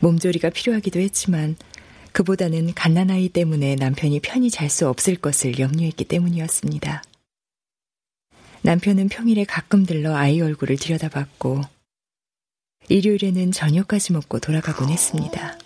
몸조리가 0.00 0.50
필요하기도 0.50 0.98
했지만 0.98 1.56
그보다는 2.10 2.74
갓난아이 2.74 3.28
때문에 3.28 3.76
남편이 3.76 4.20
편히 4.20 4.50
잘 4.50 4.68
수 4.68 4.88
없을 4.88 5.16
것을 5.16 5.58
염려했기 5.58 6.04
때문이었습니다. 6.04 7.02
남편은 8.62 9.08
평일에 9.08 9.44
가끔 9.44 9.86
들러 9.86 10.14
아이 10.16 10.40
얼굴을 10.40 10.76
들여다봤고 10.76 11.62
일요일에는 12.88 13.52
저녁까지 13.52 14.12
먹고 14.12 14.38
돌아가곤 14.38 14.88
했습니다. 14.88 15.58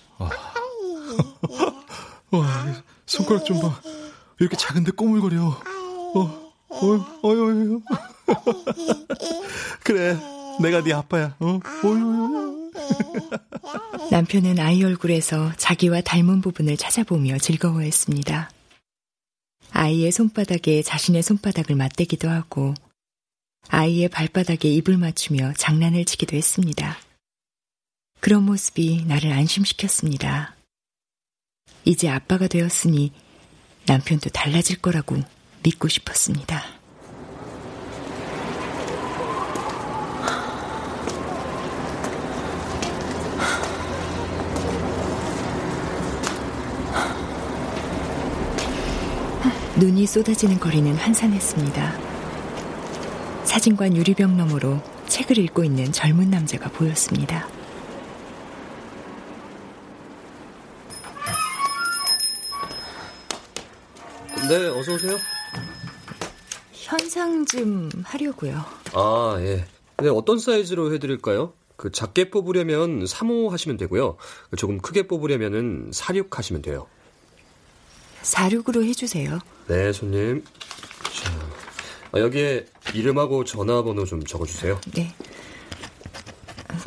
와, 2.31 2.83
손가락 3.07 3.45
좀 3.45 3.61
봐. 3.61 3.81
이렇게 4.39 4.57
작은데 4.57 4.93
꼬물거려. 4.93 5.43
어, 5.43 6.21
어, 6.69 7.07
어유, 7.25 7.81
그래, 9.83 10.17
내가 10.61 10.83
네 10.83 10.93
아빠야. 10.93 11.35
어, 11.39 11.61
어유, 11.85 12.71
남편은 14.11 14.59
아이 14.59 14.83
얼굴에서 14.85 15.53
자기와 15.57 16.01
닮은 16.03 16.41
부분을 16.43 16.77
찾아보며 16.77 17.39
즐거워했습니다. 17.39 18.51
아이의 19.73 20.13
손바닥에 20.13 20.83
자신의 20.83 21.23
손바닥을 21.23 21.77
맞대기도 21.77 22.29
하고 22.29 22.75
아이의 23.69 24.09
발바닥에 24.09 24.69
입을 24.69 24.97
맞추며 24.97 25.55
장난을 25.57 26.05
치기도 26.05 26.37
했습니다. 26.37 26.97
그런 28.27 28.43
모습이 28.43 29.05
나를 29.07 29.31
안심시켰습니다. 29.31 30.57
이제 31.85 32.09
아빠가 32.09 32.49
되었으니 32.49 33.13
남편도 33.87 34.31
달라질 34.31 34.83
거라고 34.83 35.17
믿고 35.63 35.87
싶었습니다. 35.87 36.65
눈이 49.79 50.05
쏟아지는 50.09 50.59
거리는 50.59 50.97
한산했습니다. 50.97 51.97
사진관 53.45 53.97
유리병 53.97 54.37
너머로 54.37 54.83
책을 55.07 55.39
읽고 55.39 55.63
있는 55.63 55.93
젊은 55.93 56.29
남자가 56.29 56.69
보였습니다. 56.71 57.56
네, 64.49 64.67
어서 64.69 64.95
오세요. 64.95 65.17
현상 66.73 67.45
좀 67.47 67.91
하려고요. 68.05 68.65
아, 68.93 69.37
예. 69.41 69.65
네, 69.99 70.09
어떤 70.09 70.39
사이즈로 70.39 70.93
해드릴까요? 70.95 71.53
그 71.77 71.91
작게 71.91 72.31
뽑으려면 72.31 73.05
3호 73.05 73.51
하시면 73.51 73.77
되고요. 73.77 74.17
조금 74.57 74.79
크게 74.81 75.07
뽑으려면은 75.09 75.91
46 75.93 76.39
하시면 76.39 76.63
돼요. 76.63 76.87
46으로 78.23 78.85
해주세요. 78.85 79.39
네, 79.69 79.93
손님. 79.93 80.45
자, 81.13 81.33
아, 82.13 82.21
여기에 82.21 82.67
이름하고 82.95 83.45
전화번호 83.45 84.05
좀 84.05 84.25
적어주세요. 84.25 84.81
네. 84.95 85.15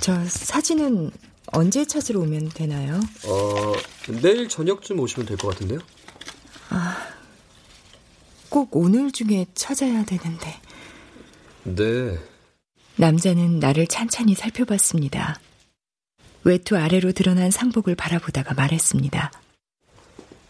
저 0.01 0.23
사진은 0.25 1.11
언제 1.51 1.85
찾으러 1.85 2.21
오면 2.21 2.49
되나요? 2.49 2.99
어, 3.25 3.73
내일 4.21 4.47
저녁쯤 4.47 4.99
오시면 4.99 5.27
될 5.27 5.37
것 5.37 5.49
같은데요? 5.49 5.79
아, 6.69 6.97
꼭 8.49 8.75
오늘 8.75 9.11
중에 9.11 9.45
찾아야 9.53 10.03
되는데. 10.03 10.59
네. 11.63 12.17
남자는 12.95 13.59
나를 13.59 13.87
찬찬히 13.87 14.35
살펴봤습니다. 14.35 15.39
외투 16.43 16.77
아래로 16.77 17.11
드러난 17.11 17.51
상복을 17.51 17.95
바라보다가 17.95 18.53
말했습니다. 18.53 19.31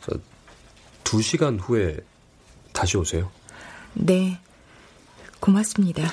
저, 0.02 0.12
두 1.04 1.22
시간 1.22 1.60
후에 1.60 1.98
다시 2.74 2.98
오세요. 2.98 3.32
네. 3.94 4.40
고맙습니다. 5.40 6.04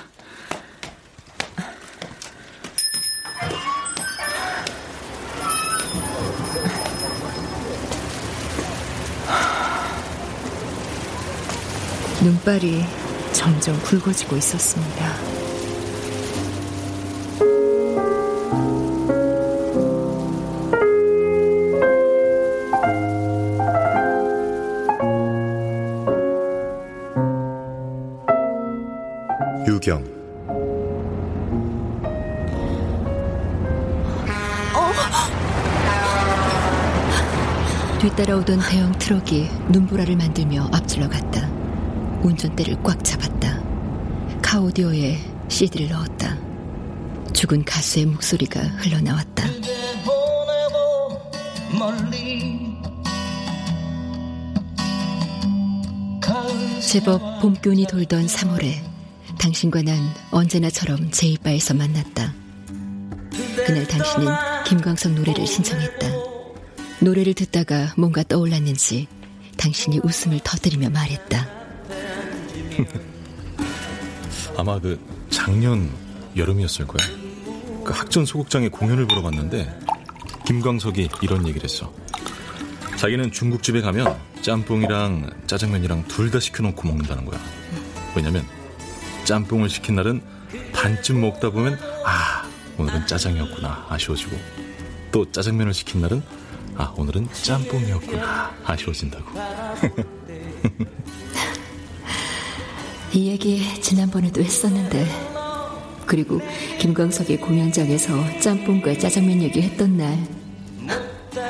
눈발이 12.27 12.83
점점 13.33 13.81
굵어지고 13.83 14.37
있었습니다. 14.37 15.15
유경 29.69 30.03
뒤따라오던 38.01 38.59
대형 38.69 38.91
트럭이 38.99 39.49
눈보라를 39.69 40.17
만들며 40.17 40.69
앞질러 40.73 41.09
갔다. 41.09 41.56
운전대를 42.22 42.83
꽉 42.83 43.02
잡았다. 43.05 43.62
카오디오에 44.42 45.18
CD를 45.48 45.88
넣었다. 45.88 46.37
죽은 47.33 47.64
가수의 47.64 48.07
목소리가 48.07 48.61
흘러나왔다. 48.61 49.46
제법 56.81 57.40
봄기운이 57.40 57.87
돌던 57.88 58.26
3월에 58.26 58.81
당신과 59.38 59.83
난 59.83 59.98
언제나처럼 60.31 61.11
제이바에서 61.11 61.74
만났다. 61.74 62.33
그날 63.66 63.87
당신은 63.87 64.26
김광석 64.66 65.12
노래를 65.12 65.46
신청했다. 65.46 66.09
노래를 67.00 67.35
듣다가 67.35 67.92
뭔가 67.96 68.22
떠올랐는지 68.22 69.09
당신이 69.57 70.00
웃음을 70.05 70.40
터뜨리며 70.42 70.90
말했다. 70.90 71.56
아마 74.57 74.79
그 74.81 74.99
작년 75.31 75.90
여름이었을 76.37 76.87
거야. 76.87 77.07
그 77.85 77.92
학전 77.92 78.25
소극장에 78.25 78.69
공연을 78.69 79.07
보러 79.07 79.23
갔는데 79.23 79.79
김광석이 80.47 81.09
이런 81.23 81.47
얘기를 81.47 81.64
했어. 81.69 81.92
자기는 82.97 83.31
중국집에 83.33 83.81
가면 83.83 84.16
짬뽕이랑 84.42 85.31
짜장면이랑 85.47 86.05
둘 86.09 86.31
다 86.31 86.40
시켜놓고 86.40 86.87
먹는다는 86.88 87.25
거야. 87.25 87.38
왜냐면 88.14 88.45
짬뽕을 89.25 89.69
시킨 89.69 89.97
날은 89.97 90.23
반쯤 90.73 91.21
먹다 91.21 91.51
보면 91.51 91.79
아 92.05 92.49
오늘은 92.79 93.07
짜장이었구나 93.07 93.87
아쉬워지고 93.88 94.37
또 95.12 95.31
짜장면을 95.31 95.75
시킨 95.75 96.01
날은 96.01 96.23
아 96.77 96.92
오늘은 96.97 97.29
짬뽕이었구나 97.42 98.55
아쉬워진다고. 98.64 99.27
이 103.16 103.29
얘기 103.29 103.81
지난번에도 103.81 104.42
했었는데 104.42 105.07
그리고 106.05 106.38
김광석이 106.79 107.38
공연장에서 107.38 108.12
짬뽕과 108.40 108.98
짜장면 108.98 109.40
얘기 109.40 109.62
했던 109.62 109.96
날 109.96 110.22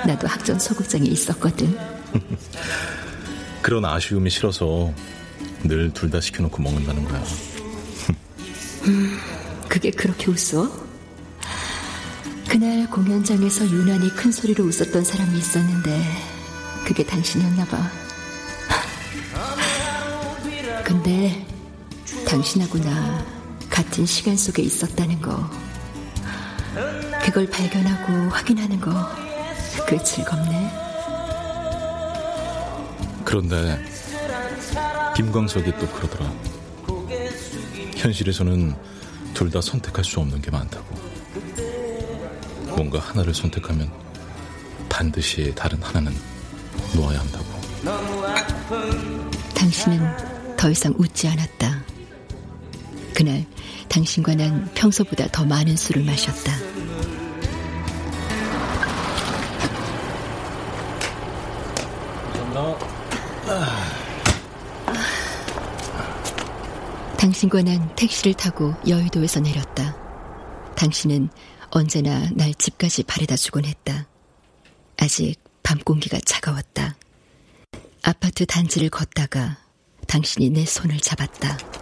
나도 0.07 0.29
학전 0.29 0.61
소극장에 0.61 1.07
있었거든. 1.09 1.76
그런 3.62 3.85
아쉬움이 3.85 4.31
싫어서 4.31 4.92
늘 5.64 5.90
둘 5.92 6.09
다 6.09 6.20
시켜놓고 6.20 6.62
먹는다는 6.62 7.05
거야. 7.05 7.24
음, 8.85 9.18
그게 9.68 9.90
그렇게 9.90 10.31
웃어? 10.31 10.70
그날 12.48 12.88
공연장에서 12.88 13.66
유난히 13.66 14.09
큰 14.11 14.31
소리로 14.31 14.62
웃었던 14.64 15.02
사람이 15.02 15.37
있었는데 15.37 16.00
그게 16.85 17.05
당신이었나 17.05 17.64
봐. 17.64 17.90
근데 20.85 21.44
당신하고 22.27 22.79
나 22.79 23.25
같은 23.71 24.05
시간 24.05 24.37
속에 24.37 24.62
있었다는 24.62 25.21
거 25.21 25.49
그걸 27.25 27.49
발견하고 27.49 28.31
확인하는 28.31 28.81
거그 28.81 30.03
즐겁네. 30.05 30.71
그런데 33.25 33.83
김광석이 35.17 35.73
또 35.79 35.87
그러더라. 35.89 36.33
현실에서는 37.97 38.75
둘 39.35 39.51
다 39.51 39.61
선택할 39.61 40.05
수 40.05 40.21
없는 40.21 40.41
게 40.41 40.51
많다고. 40.51 40.87
뭔가 42.69 42.99
하나를 42.99 43.35
선택하면 43.35 43.91
반드시 44.89 45.53
다른 45.55 45.83
하나는 45.83 46.15
놓아야 46.95 47.21
한다고. 47.21 47.45
당신은 49.55 50.57
더 50.57 50.71
이상 50.71 50.95
웃지 50.99 51.29
않았다. 51.29 51.65
그날 53.16 53.46
당신과 53.88 54.35
난 54.35 54.70
평소보다 54.74 55.29
더 55.29 55.46
많은 55.46 55.74
술을 55.74 56.05
마셨다. 56.05 56.52
당신과 67.16 67.62
난 67.62 67.96
택시를 67.96 68.35
타고 68.35 68.74
여의도에서 68.87 69.40
내렸다. 69.40 69.96
당신은 70.74 71.31
언제나 71.70 72.29
날 72.35 72.52
집까지 72.52 73.02
바래다 73.05 73.37
주곤 73.37 73.64
했다. 73.64 74.07
아직 74.98 75.37
밤 75.62 75.79
공기가 75.79 76.18
차가웠다. 76.22 76.96
아파트 78.02 78.44
단지를 78.44 78.90
걷다가 78.90 79.57
당신이 80.07 80.50
내 80.50 80.66
손을 80.66 81.00
잡았다. 81.00 81.76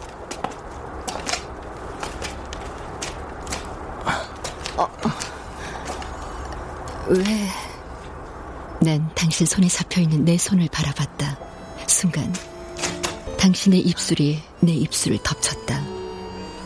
왜? 7.09 7.25
난 8.81 9.11
당신 9.15 9.47
손에 9.47 9.69
잡혀있는 9.69 10.25
내 10.25 10.37
손을 10.37 10.69
바라봤다. 10.71 11.39
순간 11.87 12.33
당신의 13.39 13.81
입술이 13.81 14.43
내 14.61 14.73
입술을 14.73 15.19
덮쳤다. 15.23 15.83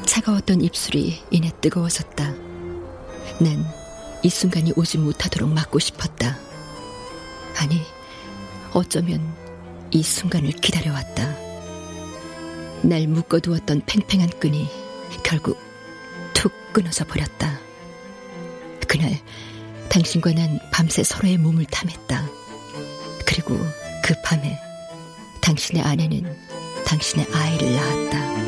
차가웠던 0.05 0.63
입술이 0.63 1.23
이내 1.31 1.51
뜨거워졌다. 1.61 2.33
난 3.41 3.79
이 4.23 4.31
순간이 4.31 4.73
오지 4.75 4.99
못하도록 4.99 5.49
막고 5.49 5.79
싶었다. 5.79 6.39
아니, 7.57 7.81
어쩌면 8.73 9.23
이 9.93 10.03
순간을 10.03 10.51
기다려왔다. 10.51 11.37
날 12.83 13.07
묶어두었던 13.07 13.83
팽팽한 13.87 14.31
끈이 14.41 14.69
결국 15.23 15.59
툭 16.35 16.53
끊어져 16.73 17.05
버렸다. 17.05 17.61
그날 18.89 19.21
당신과 19.99 20.31
난 20.33 20.61
밤새 20.71 21.03
서로의 21.03 21.39
몸을 21.39 21.65
탐했다. 21.65 22.25
그리고 23.27 23.59
그 24.05 24.15
밤에 24.23 24.57
당신의 25.41 25.83
아내는 25.83 26.37
당신의 26.87 27.27
아이를 27.33 27.75
낳았다. 27.75 28.39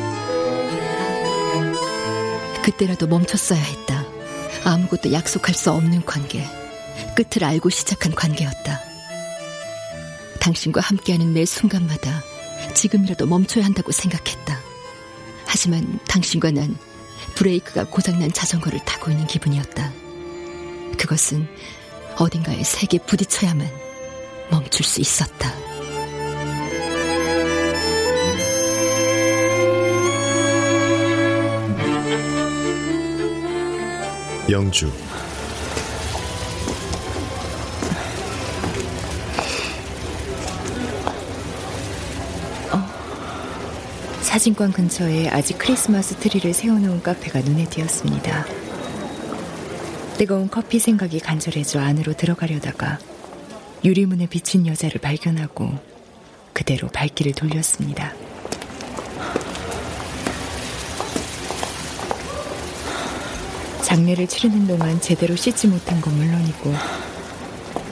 그때라도 2.61 3.05
멈췄어야 3.07 3.59
했다. 3.59 4.05
아무것도 4.63 5.11
약속할 5.11 5.53
수 5.53 5.71
없는 5.71 6.05
관계. 6.05 6.47
끝을 7.15 7.43
알고 7.43 7.69
시작한 7.69 8.15
관계였다. 8.15 8.79
당신과 10.39 10.79
함께하는 10.79 11.33
매 11.33 11.43
순간마다 11.43 12.23
지금이라도 12.73 13.25
멈춰야 13.25 13.65
한다고 13.65 13.91
생각했다. 13.91 14.57
하지만 15.45 15.99
당신과 16.07 16.51
난 16.51 16.77
브레이크가 17.35 17.89
고장난 17.89 18.31
자전거를 18.31 18.79
타고 18.85 19.11
있는 19.11 19.27
기분이었다. 19.27 20.00
그것은 21.01 21.47
어딘가에 22.15 22.63
세게 22.63 22.99
부딪혀야만 23.07 23.67
멈출 24.51 24.85
수 24.85 25.01
있었다. 25.01 25.51
영주 34.47 34.91
사진관 44.21 44.71
근처에 44.71 45.29
아직 45.29 45.57
크리스마스 45.57 46.15
트리를 46.15 46.53
세워놓은 46.53 47.01
카페가 47.01 47.41
눈에 47.41 47.65
띄었습니다. 47.65 48.60
뜨거운 50.21 50.51
커피 50.51 50.77
생각이 50.77 51.19
간절해져 51.19 51.79
안으로 51.79 52.13
들어가려다가 52.13 52.99
유리문에 53.83 54.27
비친 54.27 54.67
여자를 54.67 55.01
발견하고 55.01 55.71
그대로 56.53 56.89
발길을 56.89 57.33
돌렸습니다. 57.33 58.13
장례를 63.81 64.27
치르는 64.27 64.67
동안 64.67 65.01
제대로 65.01 65.35
씻지 65.35 65.67
못한 65.67 65.99
건 65.99 66.15
물론이고 66.15 66.71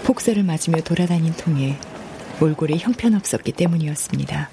폭설을 0.03 0.43
맞으며 0.43 0.81
돌아다닌 0.81 1.33
통에 1.33 1.79
몰골이 2.39 2.77
형편없었기 2.77 3.53
때문이었습니다. 3.53 4.51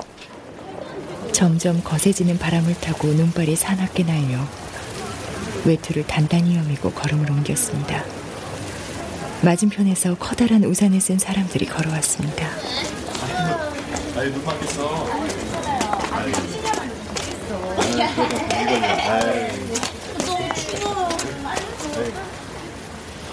점점 1.32 1.84
거세지는 1.84 2.38
바람을 2.38 2.72
타고 2.80 3.08
눈발이 3.08 3.54
사납게 3.54 4.04
날며 4.04 4.65
외투를 5.64 6.06
단단히 6.06 6.56
여미고 6.56 6.92
걸음을 6.92 7.30
옮겼습니다. 7.30 8.04
맞은편에서 9.42 10.16
커다란 10.16 10.64
우산을 10.64 11.00
쓴 11.00 11.18
사람들이 11.18 11.66
걸어왔습니다. 11.66 12.48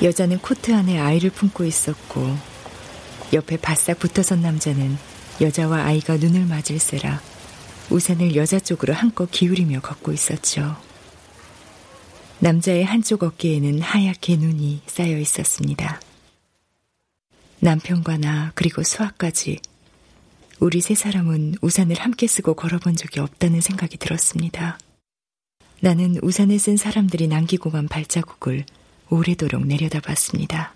여자는 0.01 0.39
코트 0.39 0.73
안에 0.73 0.99
아이를 0.99 1.29
품고 1.29 1.63
있었고 1.63 2.35
옆에 3.31 3.57
바싹 3.57 3.99
붙어선 3.99 4.41
남자는 4.41 4.97
여자와 5.39 5.85
아이가 5.85 6.17
눈을 6.17 6.45
맞을세라 6.45 7.21
우산을 7.89 8.35
여자 8.35 8.59
쪽으로 8.59 8.93
한껏 8.93 9.29
기울이며 9.31 9.79
걷고 9.81 10.11
있었죠. 10.11 10.75
남자의 12.43 12.83
한쪽 12.83 13.23
어깨에는 13.23 13.79
하얗게 13.79 14.35
눈이 14.35 14.81
쌓여 14.85 15.17
있었습니다. 15.17 16.01
남편과 17.61 18.17
나 18.17 18.51
그리고 18.53 18.83
수아까지 18.83 19.61
우리 20.59 20.81
세 20.81 20.93
사람은 20.93 21.55
우산을 21.61 21.97
함께 21.97 22.27
쓰고 22.27 22.55
걸어본 22.55 22.97
적이 22.97 23.21
없다는 23.21 23.61
생각이 23.61 23.95
들었습니다. 23.95 24.77
나는 25.79 26.17
우산을 26.21 26.59
쓴 26.59 26.75
사람들이 26.75 27.29
남기고 27.29 27.71
간 27.71 27.87
발자국을 27.87 28.65
오래도록 29.09 29.65
내려다봤습니다. 29.65 30.75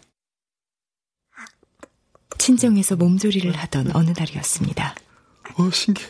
친정에서 2.37 2.95
몸조리를 2.95 3.53
하던 3.53 3.93
어느 3.93 4.13
날이었습니다. 4.17 4.95
어, 5.57 5.69
신기해. 5.69 6.07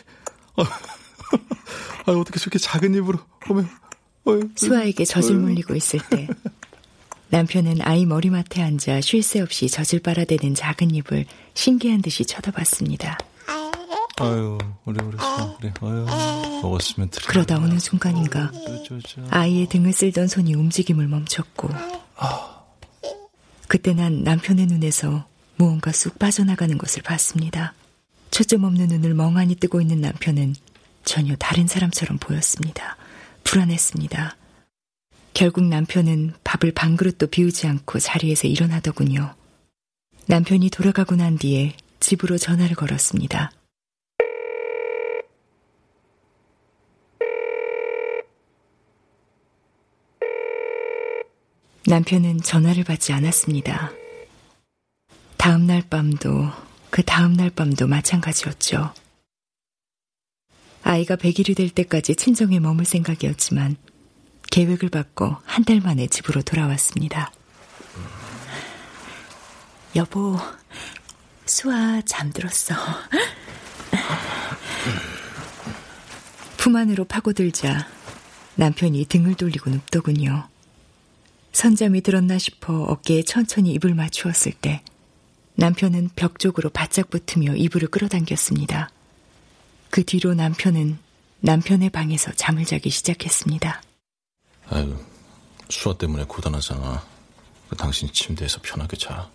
아, 0.56 0.62
아 2.06 2.12
어떻게 2.12 2.38
저렇게 2.38 2.60
작은 2.60 2.94
입으로, 2.94 3.18
어머, 3.48 3.62
어, 3.62 3.87
수아에게 4.56 5.04
젖을 5.04 5.36
물리고 5.36 5.74
있을 5.74 6.00
때, 6.10 6.28
남편은 7.30 7.82
아이 7.82 8.06
머리맡에 8.06 8.62
앉아 8.62 9.00
쉴 9.02 9.22
새 9.22 9.40
없이 9.40 9.68
젖을 9.68 10.00
빨아대는 10.00 10.54
작은 10.54 10.94
입을 10.94 11.26
신기한 11.54 12.00
듯이 12.02 12.24
쳐다봤습니다. 12.24 13.18
아유, 14.20 14.58
오래 14.84 14.98
써. 15.18 15.56
그래. 15.58 15.72
아유, 15.80 16.06
먹었으면 16.62 17.10
들어. 17.10 17.26
그러다 17.28 17.56
어느 17.58 17.78
순간인가 17.78 18.50
아이의 19.30 19.68
등을 19.68 19.92
쓸던 19.92 20.26
손이 20.26 20.54
움직임을 20.54 21.06
멈췄고 21.06 21.68
그때 23.68 23.92
난 23.92 24.24
남편의 24.24 24.66
눈에서 24.66 25.26
무언가 25.56 25.92
쑥 25.92 26.18
빠져나가는 26.18 26.76
것을 26.78 27.02
봤습니다. 27.02 27.74
초점 28.30 28.64
없는 28.64 28.88
눈을 28.88 29.14
멍하니 29.14 29.56
뜨고 29.56 29.80
있는 29.80 30.00
남편은 30.00 30.54
전혀 31.04 31.36
다른 31.36 31.66
사람처럼 31.68 32.18
보였습니다. 32.18 32.96
불안했습니다. 33.48 34.36
결국 35.32 35.64
남편은 35.64 36.34
밥을 36.44 36.72
반 36.72 36.98
그릇도 36.98 37.28
비우지 37.28 37.66
않고 37.66 37.98
자리에서 37.98 38.46
일어나더군요. 38.46 39.34
남편이 40.26 40.68
돌아가고 40.68 41.16
난 41.16 41.38
뒤에 41.38 41.74
집으로 41.98 42.36
전화를 42.36 42.76
걸었습니다. 42.76 43.50
남편은 51.86 52.42
전화를 52.42 52.84
받지 52.84 53.14
않았습니다. 53.14 53.92
다음 55.38 55.66
날 55.66 55.82
밤도 55.88 56.50
그 56.90 57.02
다음 57.02 57.32
날 57.32 57.48
밤도 57.48 57.86
마찬가지였죠. 57.86 58.92
아이가 60.82 61.16
100일이 61.16 61.56
될 61.56 61.70
때까지 61.70 62.16
친정에 62.16 62.60
머물 62.60 62.84
생각이었지만 62.84 63.76
계획을 64.50 64.88
바꿔 64.88 65.40
한달 65.44 65.80
만에 65.80 66.06
집으로 66.06 66.42
돌아왔습니다. 66.42 67.32
여보, 69.96 70.38
수아 71.44 72.02
잠들었어. 72.02 72.74
품 76.56 76.76
안으로 76.76 77.04
파고들자 77.04 77.86
남편이 78.56 79.06
등을 79.06 79.34
돌리고 79.34 79.70
눕더군요. 79.70 80.48
선잠이 81.52 82.02
들었나 82.02 82.38
싶어 82.38 82.82
어깨에 82.82 83.22
천천히 83.22 83.72
입을 83.72 83.94
맞추었을 83.94 84.52
때 84.52 84.82
남편은 85.54 86.10
벽 86.14 86.38
쪽으로 86.38 86.70
바짝 86.70 87.10
붙으며 87.10 87.56
이불을 87.56 87.88
끌어당겼습니다. 87.88 88.90
그 89.90 90.04
뒤로 90.04 90.34
남편은 90.34 90.98
남편의 91.40 91.90
방에서 91.90 92.32
잠을 92.32 92.64
자기 92.64 92.90
시작했습니다. 92.90 93.82
아유, 94.70 94.96
수아 95.68 95.96
때문에 95.96 96.24
고단하잖아. 96.24 97.04
그 97.68 97.76
당신이 97.76 98.12
침대에서 98.12 98.60
편하게 98.62 98.96
자. 98.96 99.30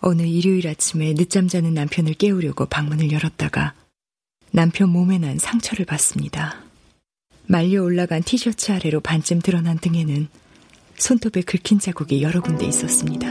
어느 0.00 0.22
일요일 0.22 0.68
아침에 0.68 1.14
늦잠 1.14 1.48
자는 1.48 1.74
남편을 1.74 2.14
깨우려고 2.14 2.66
방문을 2.66 3.12
열었다가 3.12 3.74
남편 4.50 4.88
몸에 4.88 5.18
난 5.18 5.38
상처를 5.38 5.86
봤습니다. 5.86 6.60
말려 7.46 7.82
올라간 7.82 8.22
티셔츠 8.22 8.72
아래로 8.72 9.00
반쯤 9.00 9.40
드러난 9.40 9.78
등에는 9.78 10.28
손톱에 10.96 11.42
긁힌 11.42 11.78
자국이 11.78 12.22
여러 12.22 12.40
군데 12.40 12.66
있었습니다. 12.66 13.28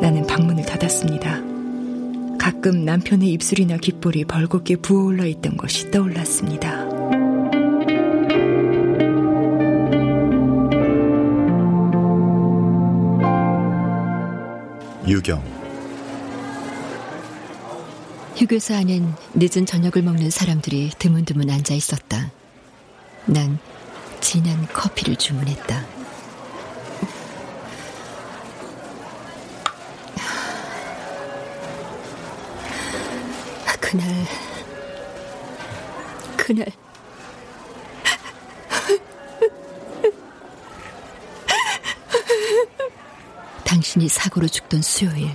나는 0.00 0.26
방문을 0.26 0.64
닫았습니다. 0.64 1.55
가끔 2.38 2.84
남편의 2.84 3.30
입술이나 3.32 3.76
귓볼이 3.78 4.24
벌겋게 4.24 4.76
부어올라 4.82 5.24
있던 5.26 5.56
것이 5.56 5.90
떠올랐습니다. 5.90 6.86
유경 15.06 15.42
휴게소 18.36 18.74
안엔 18.74 19.14
늦은 19.34 19.64
저녁을 19.64 20.02
먹는 20.02 20.30
사람들이 20.30 20.90
드문드문 20.98 21.48
앉아 21.48 21.74
있었다. 21.74 22.30
난 23.24 23.58
진한 24.20 24.66
커피를 24.68 25.16
주문했다. 25.16 25.95
그날, 33.96 34.26
그날, 36.36 36.66
당신이 43.64 44.08
사고로 44.08 44.48
죽던 44.48 44.82
수요일, 44.82 45.30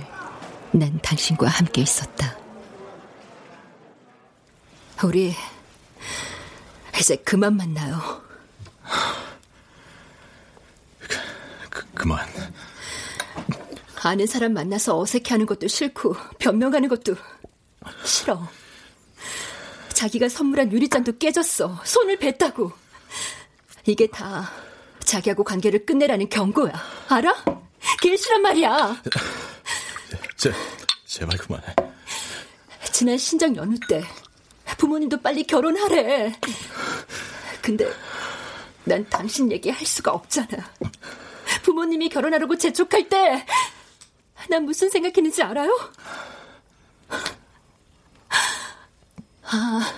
난 0.70 0.96
당신과 1.02 1.48
함께 1.48 1.82
있었다. 1.82 2.38
우리 5.02 5.34
이제 7.00 7.16
그만 7.16 7.56
만나요. 7.56 8.22
그, 11.68 11.84
그만. 11.94 12.24
아는 14.04 14.26
사람 14.28 14.52
만나서 14.52 15.00
어색해하는 15.00 15.46
것도 15.46 15.66
싫고 15.66 16.14
변명하는 16.38 16.88
것도 16.88 17.16
싫어. 18.04 18.48
자기가 19.92 20.28
선물한 20.28 20.72
유리잔도 20.72 21.18
깨졌어. 21.18 21.80
손을 21.84 22.18
뱉다고. 22.18 22.72
이게 23.86 24.06
다 24.06 24.50
자기하고 25.04 25.44
관계를 25.44 25.84
끝내라는 25.86 26.28
경고야. 26.28 26.72
알아? 27.08 27.44
길시란 28.00 28.42
말이야. 28.42 29.02
제, 30.36 30.52
제발 31.06 31.38
그만해. 31.38 31.66
지난 32.92 33.16
신장 33.18 33.56
연휴 33.56 33.78
때 33.88 34.04
부모님도 34.78 35.20
빨리 35.20 35.44
결혼하래. 35.44 36.32
근데 37.60 37.86
난 38.84 39.06
당신 39.08 39.50
얘기 39.52 39.70
할 39.70 39.84
수가 39.86 40.12
없잖아. 40.12 40.48
부모님이 41.62 42.08
결혼하려고 42.08 42.56
재촉할 42.56 43.08
때 43.08 43.44
난 44.48 44.64
무슨 44.64 44.90
생각했는지 44.90 45.42
알아요? 45.42 45.70
아, 49.52 49.94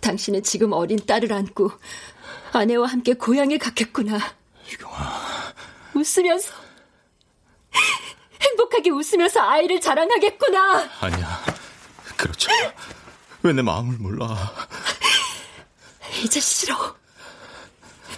당신은 0.00 0.42
지금 0.42 0.72
어린 0.72 0.98
딸을 1.04 1.32
안고 1.32 1.72
아내와 2.52 2.86
함께 2.86 3.14
고향에 3.14 3.56
갔겠구나. 3.56 4.18
유경아. 4.70 5.22
웃으면서 5.94 6.52
행복하게 8.42 8.90
웃으면서 8.90 9.40
아이를 9.40 9.80
자랑하겠구나. 9.80 10.90
아니야. 11.00 11.44
않아. 12.18 12.74
왜내 13.42 13.62
마음을 13.62 13.96
몰라. 13.98 14.52
이제 16.22 16.38
싫어. 16.38 16.96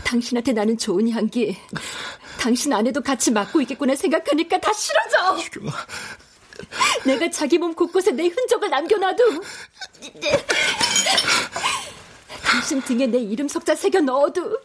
당신한테 0.03 0.53
나는 0.53 0.77
좋은 0.77 1.09
향기, 1.11 1.57
당신 2.39 2.73
아내도 2.73 3.01
같이 3.01 3.31
맡고 3.31 3.61
있겠구나 3.63 3.95
생각하니까 3.95 4.61
다 4.61 4.73
싫어져. 4.73 5.39
유경아. 5.45 5.73
내가 7.05 7.31
자기 7.31 7.59
몸 7.59 7.75
곳곳에 7.75 8.13
내 8.13 8.27
흔적을 8.27 8.71
남겨놔도 8.71 9.25
당신 12.43 12.81
등에 12.83 13.07
내 13.07 13.19
이름 13.19 13.49
석자 13.49 13.75
새겨 13.75 14.01
넣어도 14.01 14.59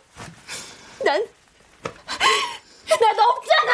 난, 1.03 1.25
난 2.87 3.19
없잖아. 3.19 3.71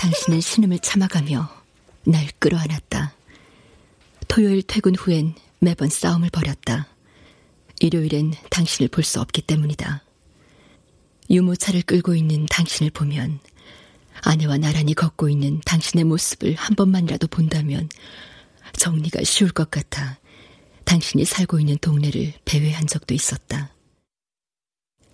당신은 0.00 0.40
신음을 0.40 0.78
참아가며 0.80 1.48
날 2.04 2.28
끌어안았다. 2.38 3.12
토요일 4.28 4.62
퇴근 4.62 4.94
후엔 4.94 5.34
매번 5.60 5.88
싸움을 5.88 6.30
벌였다. 6.30 6.86
일요일엔 7.80 8.34
당신을 8.50 8.88
볼 8.88 9.04
수 9.04 9.20
없기 9.20 9.42
때문이다. 9.42 10.02
유모차를 11.30 11.82
끌고 11.82 12.14
있는 12.14 12.46
당신을 12.46 12.90
보면 12.90 13.40
아내와 14.22 14.58
나란히 14.58 14.94
걷고 14.94 15.28
있는 15.28 15.60
당신의 15.64 16.04
모습을 16.04 16.54
한 16.54 16.74
번만이라도 16.74 17.26
본다면 17.28 17.88
정리가 18.76 19.24
쉬울 19.24 19.50
것 19.50 19.70
같아 19.70 20.18
당신이 20.84 21.24
살고 21.24 21.60
있는 21.60 21.76
동네를 21.78 22.32
배회한 22.44 22.86
적도 22.86 23.12
있었다. 23.12 23.72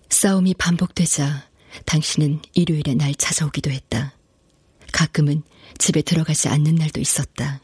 싸움이 0.09 0.53
반복되자 0.53 1.49
당신은 1.85 2.41
일요일에 2.53 2.93
날 2.93 3.15
찾아오기도 3.15 3.71
했다. 3.71 4.13
가끔은 4.91 5.41
집에 5.79 6.03
들어가지 6.03 6.47
않는 6.49 6.75
날도 6.75 7.01
있었다. 7.01 7.59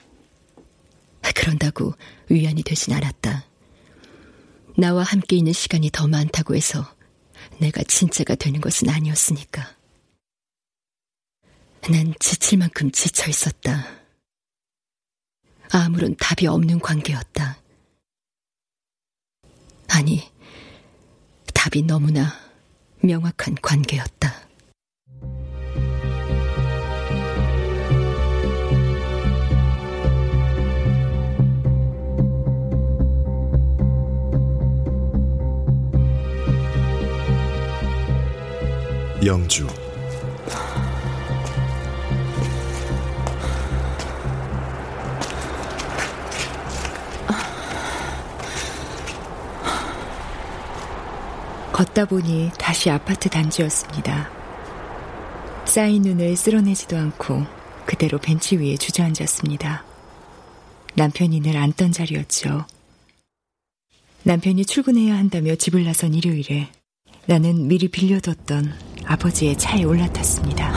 그런다고 1.35 1.93
위안이 2.29 2.63
되진 2.63 2.93
않았다. 2.93 3.45
나와 4.77 5.03
함께 5.03 5.35
있는 5.35 5.53
시간이 5.53 5.91
더 5.91 6.07
많다고 6.07 6.55
해서 6.55 6.91
내가 7.57 7.83
진짜가 7.83 8.35
되는 8.35 8.61
것은 8.61 8.89
아니었으니까. 8.89 9.75
난 11.89 12.13
지칠 12.19 12.57
만큼 12.59 12.91
지쳐 12.91 13.29
있었다. 13.29 13.87
아무런 15.71 16.15
답이 16.17 16.47
없는 16.47 16.79
관계였다. 16.79 17.61
아니, 19.87 20.31
답이 21.53 21.83
너무나 21.83 22.33
명확한 23.01 23.55
관계였다. 23.61 24.48
영주 39.25 39.67
걷다 51.73 52.05
보니 52.05 52.51
다시 52.57 52.89
아파트 52.89 53.29
단지였습니다. 53.29 54.29
쌓인 55.65 56.03
눈을 56.03 56.35
쓸어내지도 56.37 56.97
않고 56.97 57.45
그대로 57.85 58.19
벤치 58.19 58.57
위에 58.57 58.77
주저앉았습니다. 58.77 59.83
남편이 60.95 61.41
늘 61.41 61.57
앉던 61.57 61.91
자리였죠. 61.91 62.65
남편이 64.23 64.65
출근해야 64.65 65.17
한다며 65.17 65.55
집을 65.55 65.83
나선 65.83 66.13
일요일에 66.13 66.69
나는 67.25 67.67
미리 67.67 67.87
빌려뒀던 67.89 68.73
아버지의 69.09 69.57
차에 69.57 69.83
올라탔습니다. 69.85 70.71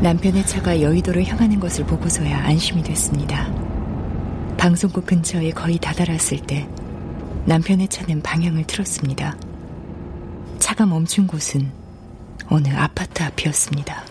남편의 0.00 0.46
차가 0.46 0.80
여의도로 0.80 1.22
향하는 1.24 1.60
것을 1.60 1.84
보고서야 1.84 2.44
안심이 2.44 2.82
됐습니다. 2.82 3.52
방송국 4.56 5.04
근처에 5.04 5.50
거의 5.50 5.76
다다랐을 5.78 6.40
때 6.46 6.66
남편의 7.44 7.88
차는 7.88 8.22
방향을 8.22 8.64
틀었습니다. 8.64 9.36
차가 10.58 10.86
멈춘 10.86 11.26
곳은 11.26 11.70
어느 12.48 12.68
아파트 12.68 13.22
앞이었습니다. 13.22 14.04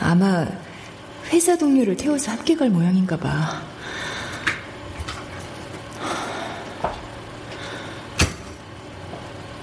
아마 0.00 0.46
회사 1.30 1.56
동료를 1.56 1.96
태워서 1.96 2.32
갈 2.56 2.70
모양인가 2.70 3.16
봐. 3.16 3.62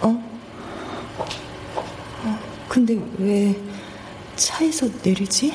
어? 0.02 0.08
어, 2.24 2.40
근데 2.70 3.00
왜 3.18 3.60
차에서 4.36 4.88
내리지? 5.04 5.54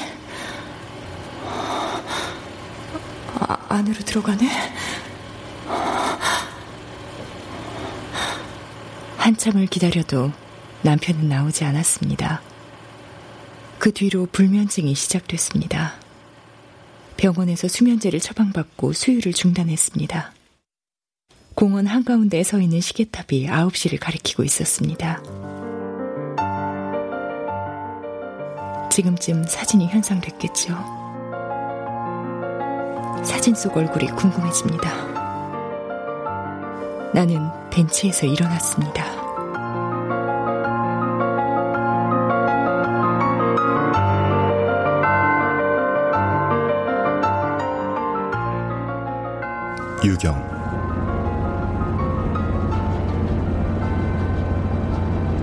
아, 3.39 3.57
안으로 3.69 3.95
들어가네? 4.01 4.49
한참을 9.17 9.67
기다려도 9.67 10.33
남편은 10.83 11.29
나오지 11.29 11.65
않았습니다. 11.65 12.41
그 13.81 13.93
뒤로 13.93 14.29
불면증이 14.31 14.95
시작됐습니다. 14.95 15.95
병원에서 17.17 17.67
수면제를 17.67 18.21
처방받고 18.21 18.93
수유를 18.93 19.33
중단했습니다. 19.33 20.35
공원 21.55 21.87
한가운데에 21.87 22.43
서 22.43 22.61
있는 22.61 22.83
시계탑이 22.83 23.47
9시를 23.47 23.99
가리키고 23.99 24.45
있었습니다. 24.45 25.23
지금쯤 28.93 29.45
사진이 29.45 29.87
현상됐겠죠. 29.87 30.75
사진 33.25 33.55
속 33.55 33.79
얼굴이 33.79 34.09
궁금해집니다. 34.09 34.91
나는 37.15 37.49
벤치에서 37.71 38.27
일어났습니다. 38.27 39.20
유경 50.03 50.35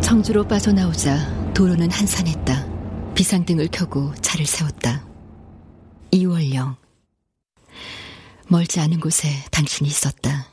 청주로 0.02 0.48
빠져나오자 0.48 1.54
도로는 1.54 1.92
한산했다. 1.92 3.14
비상등을 3.14 3.68
켜고 3.72 4.16
차를 4.16 4.46
세웠다. 4.46 5.06
이월영. 6.12 6.76
멀지 8.48 8.80
않은 8.80 9.00
곳에 9.00 9.28
당신이 9.52 9.90
있었다. 9.90 10.48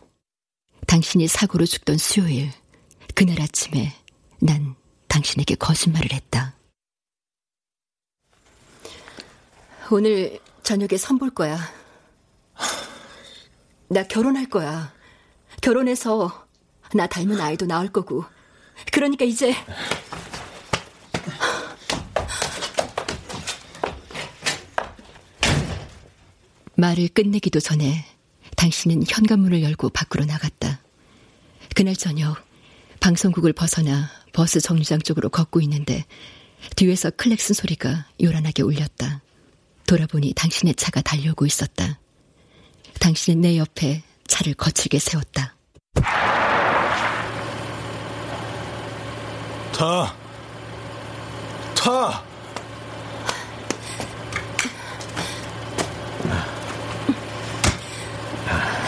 당신이 0.87 1.27
사고로 1.29 1.65
죽던 1.65 1.97
수요일, 1.97 2.51
그날 3.15 3.41
아침에 3.41 3.95
난 4.41 4.75
당신에게 5.09 5.55
거짓말을 5.55 6.13
했다. 6.13 6.57
오늘 9.91 10.41
저녁에 10.63 10.97
선볼 10.99 11.31
거야. 11.31 11.59
나 13.89 14.03
결혼할 14.03 14.47
거야. 14.47 14.93
결혼해서 15.61 16.47
나 16.95 17.07
닮은 17.07 17.41
아이도 17.41 17.67
낳을 17.67 17.89
거고. 17.89 18.25
그러니까 18.93 19.25
이제 19.25 19.55
말을 26.77 27.09
끝내기도 27.09 27.61
전에 27.61 28.05
당신은 28.57 29.05
현관문을 29.09 29.63
열고 29.63 29.91
밖으로 29.91 30.25
나갔다. 30.25 30.81
그날 31.75 31.95
저녁 31.95 32.37
방송국을 33.01 33.53
벗어나 33.53 34.11
버스 34.33 34.61
정류장 34.61 35.01
쪽으로 35.01 35.29
걷고 35.29 35.61
있는데 35.63 36.05
뒤에서 36.77 37.11
클렉슨 37.11 37.55
소리가 37.55 38.07
요란하게 38.23 38.63
울렸다. 38.63 39.23
돌아보니 39.87 40.33
당신의 40.35 40.75
차가 40.75 41.01
달려오고 41.03 41.47
있었다. 41.47 41.99
당신은 43.01 43.41
내 43.43 43.59
옆에 43.59 44.03
차를 44.27 44.55
거칠게 44.55 44.99
세웠다. 44.99 45.55
타! 49.73 50.15
타! 51.75 52.23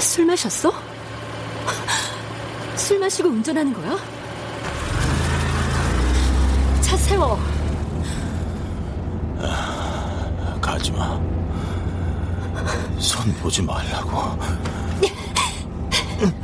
술 0.00 0.24
마셨어? 0.24 0.72
술 2.76 2.98
마시고 2.98 3.28
운전하는 3.28 3.72
거야? 3.72 3.98
차 6.80 6.96
세워. 6.96 7.38
가지 10.61 10.90
마. 10.92 11.20
손 12.98 13.32
보지 13.34 13.62
말라고. 13.62 14.38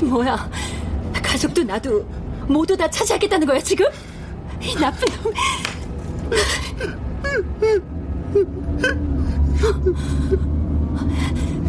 뭐야? 0.06 0.48
가족도 1.22 1.62
나도 1.64 2.06
모두 2.46 2.76
다 2.76 2.88
차지하겠다는 2.90 3.46
거야 3.46 3.60
지금? 3.60 3.86
이 4.60 4.74
나쁜 4.74 5.06
놈. 5.22 5.32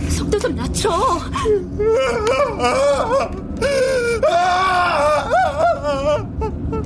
속도 0.09 0.39
좀 0.39 0.55
낮춰. 0.55 0.89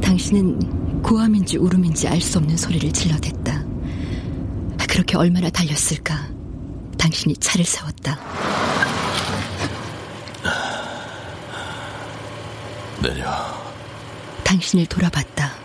당신은 0.02 1.02
고함인지 1.02 1.58
울음인지 1.58 2.08
알 2.08 2.22
수 2.22 2.38
없는 2.40 2.58
소리를 2.58 2.92
질러댔다. 2.92 3.64
그렇게 4.90 5.18
얼마나 5.18 5.50
달렸을까? 5.50 6.28
당신이 7.08 7.38
차를 7.38 7.64
세웠다. 7.64 8.20
내려. 13.02 13.32
당신을 14.44 14.88
돌아봤다. 14.88 15.56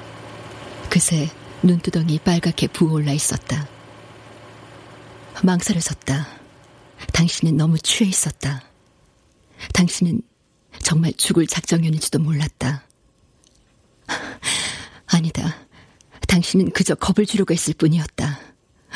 그새 0.88 1.28
눈두덩이 1.64 2.20
빨갛게 2.20 2.68
부어올라 2.68 3.11
있었다. 3.11 3.66
망설여졌다. 5.43 6.28
당신은 7.12 7.57
너무 7.57 7.76
취해 7.80 8.09
있었다. 8.09 8.62
당신은 9.72 10.22
정말 10.80 11.12
죽을 11.14 11.49
작정이었는지도 11.49 12.20
몰랐다. 12.20 12.84
아니다. 15.07 15.57
당신은 16.28 16.70
그저 16.70 16.95
겁을 16.95 17.26
주려고 17.26 17.53
했을 17.53 17.74
뿐이었다. 17.74 18.38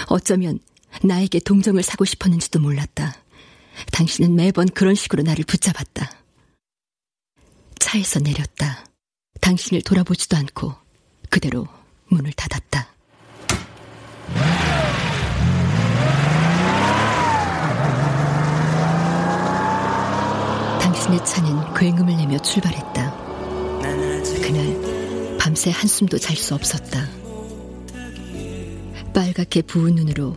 어쩌면 0.07 0.61
나에게 1.03 1.41
동정을 1.41 1.83
사고 1.83 2.05
싶었는지도 2.05 2.59
몰랐다. 2.61 3.15
당신은 3.93 4.35
매번 4.35 4.67
그런 4.69 4.95
식으로 4.95 5.23
나를 5.23 5.45
붙잡았다. 5.45 6.11
차에서 7.79 8.21
내렸다. 8.21 8.87
당신을 9.41 9.83
돌아보지도 9.83 10.37
않고 10.37 10.75
그대로 11.31 11.69
문을 12.09 12.33
닫았다. 12.33 12.89
당신의 20.81 21.25
차는 21.25 21.75
굉음을 21.75 22.17
내며 22.17 22.39
출발했다. 22.39 23.27
그날 24.43 25.37
밤새 25.39 25.71
한숨도 25.71 26.19
잘 26.19 26.37
수 26.37 26.55
없었다. 26.55 27.09
빨갛게 29.15 29.63
부은 29.63 29.95
눈으로 29.95 30.37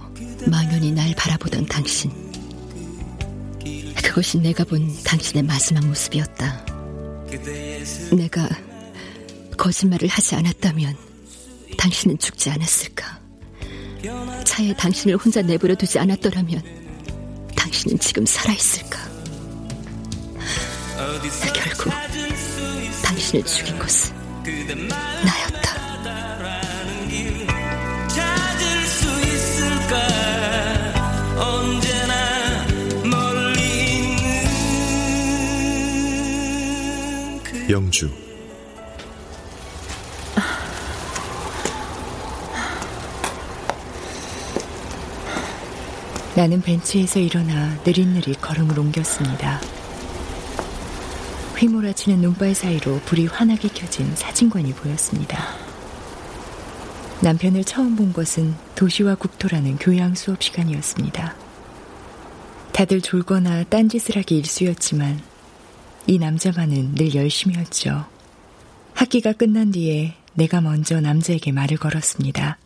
망연히 0.49 0.91
날 0.91 1.13
바라보던 1.15 1.65
당신. 1.67 2.11
그것이 4.03 4.39
내가 4.39 4.63
본 4.63 4.91
당신의 5.03 5.43
마지막 5.43 5.85
모습이었다. 5.85 6.65
내가 8.15 8.49
거짓말을 9.55 10.07
하지 10.07 10.35
않았다면 10.35 10.95
당신은 11.77 12.17
죽지 12.17 12.49
않았을까? 12.49 13.19
차에 14.45 14.73
당신을 14.73 15.17
혼자 15.17 15.41
내버려 15.41 15.75
두지 15.75 15.99
않았더라면 15.99 16.61
당신은 17.55 17.99
지금 17.99 18.25
살아있을까? 18.25 18.97
결국 21.53 21.93
당신을 23.03 23.45
죽인 23.45 23.77
것은 23.77 24.15
나였다. 24.87 25.68
그 37.99 38.05
영주 38.05 38.09
나는 46.35 46.61
벤치에서 46.61 47.19
일어나 47.19 47.75
느릿느릿 47.85 48.39
걸음을 48.39 48.79
옮겼습니다. 48.79 49.59
휘몰아치는 51.57 52.19
눈발 52.21 52.55
사이로 52.55 53.01
불이 53.01 53.25
환하게 53.25 53.67
켜진 53.67 54.15
사진관이 54.15 54.73
보였습니다. 54.73 55.37
남편을 57.21 57.65
처음 57.65 57.97
본 57.97 58.13
것은 58.13 58.55
도시와 58.75 59.15
국토라는 59.15 59.75
교양 59.77 60.15
수업 60.15 60.41
시간이었습니다. 60.41 61.35
다들 62.71 63.01
졸거나 63.01 63.65
딴짓을 63.65 64.15
하기 64.15 64.37
일쑤였지만 64.37 65.28
이 66.09 66.17
남자만은 66.17 66.95
늘 66.95 67.13
열심히였죠. 67.13 68.07
학기가 68.95 69.31
끝난 69.33 69.69
뒤에 69.71 70.15
내가 70.33 70.59
먼저 70.59 70.99
남자에게 70.99 71.51
말을 71.51 71.77
걸었습니다. 71.77 72.57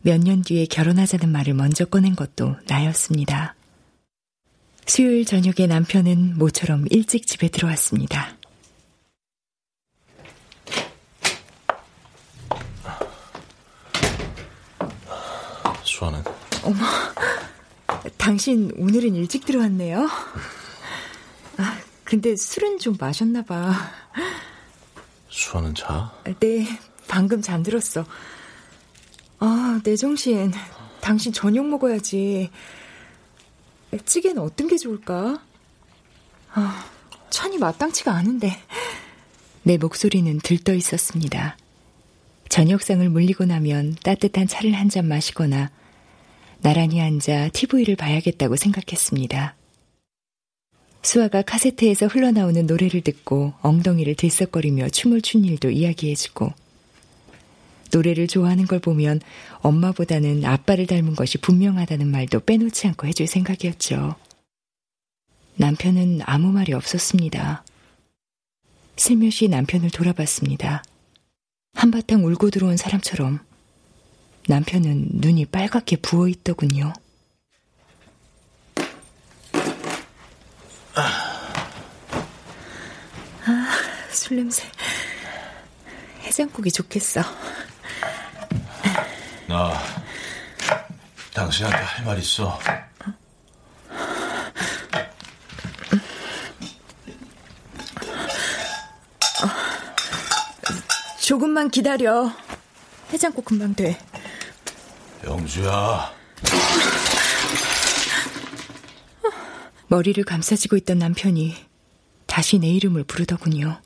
몇 0.00 0.18
년 0.22 0.40
뒤에 0.40 0.64
결혼하자는 0.64 1.28
말을 1.30 1.52
먼저 1.52 1.84
꺼낸 1.84 2.16
것도 2.16 2.56
나였습니다. 2.66 3.54
수요일 4.86 5.26
저녁에 5.26 5.66
남편은 5.66 6.38
모처럼 6.38 6.86
일찍 6.88 7.26
집에 7.26 7.48
들어왔습니다. 7.48 8.34
수아는 15.84 16.22
어머, 16.62 16.78
당신 18.16 18.72
오늘은 18.78 19.14
일찍 19.16 19.44
들어왔네요. 19.44 20.08
아, 21.58 21.78
근데 22.08 22.34
술은 22.36 22.78
좀 22.78 22.96
마셨나 22.98 23.42
봐. 23.42 23.70
수아는 25.28 25.74
자? 25.74 26.10
네, 26.40 26.66
방금 27.06 27.42
잠들었어. 27.42 28.06
아, 29.40 29.78
내 29.84 29.94
정신. 29.94 30.50
당신 31.02 31.34
저녁 31.34 31.66
먹어야지. 31.68 32.50
찌개는 34.06 34.40
어떤 34.40 34.68
게 34.68 34.78
좋을까? 34.78 35.38
아, 36.54 36.86
찬이 37.28 37.58
마땅치가 37.58 38.10
않은데. 38.10 38.58
내 39.64 39.76
목소리는 39.76 40.38
들떠 40.38 40.72
있었습니다. 40.74 41.58
저녁상을 42.48 43.06
물리고 43.10 43.44
나면 43.44 43.96
따뜻한 44.02 44.46
차를 44.46 44.72
한 44.72 44.88
잔 44.88 45.06
마시거나 45.06 45.70
나란히 46.60 47.02
앉아 47.02 47.50
TV를 47.52 47.96
봐야겠다고 47.96 48.56
생각했습니다. 48.56 49.57
수아가 51.02 51.42
카세트에서 51.42 52.06
흘러나오는 52.06 52.66
노래를 52.66 53.00
듣고 53.02 53.54
엉덩이를 53.62 54.14
들썩거리며 54.14 54.90
춤을 54.90 55.22
춘 55.22 55.44
일도 55.44 55.70
이야기해주고 55.70 56.52
노래를 57.92 58.26
좋아하는 58.26 58.66
걸 58.66 58.78
보면 58.80 59.20
엄마보다는 59.60 60.44
아빠를 60.44 60.86
닮은 60.86 61.14
것이 61.14 61.38
분명하다는 61.38 62.06
말도 62.08 62.40
빼놓지 62.40 62.86
않고 62.88 63.06
해줄 63.06 63.26
생각이었죠. 63.26 64.16
남편은 65.56 66.20
아무 66.24 66.52
말이 66.52 66.72
없었습니다. 66.72 67.64
슬며시 68.96 69.48
남편을 69.48 69.90
돌아봤습니다. 69.90 70.82
한바탕 71.74 72.24
울고 72.24 72.50
들어온 72.50 72.76
사람처럼 72.76 73.40
남편은 74.48 75.08
눈이 75.12 75.46
빨갛게 75.46 75.96
부어 75.96 76.28
있더군요. 76.28 76.92
아, 83.46 83.68
술 84.10 84.36
냄새. 84.36 84.64
해장국이 86.22 86.70
좋겠어. 86.72 87.22
나 89.46 89.72
당신한테 91.32 91.78
할 91.78 92.04
말 92.04 92.18
있어. 92.18 92.58
조금만 101.20 101.70
기다려. 101.70 102.30
해장국 103.12 103.44
금방 103.44 103.74
돼. 103.74 103.98
영주야. 105.24 106.12
머리를 109.88 110.22
감싸지고 110.24 110.76
있던 110.76 110.98
남편이 110.98 111.54
다시 112.26 112.58
내 112.58 112.68
이름을 112.68 113.04
부르더군요. 113.04 113.80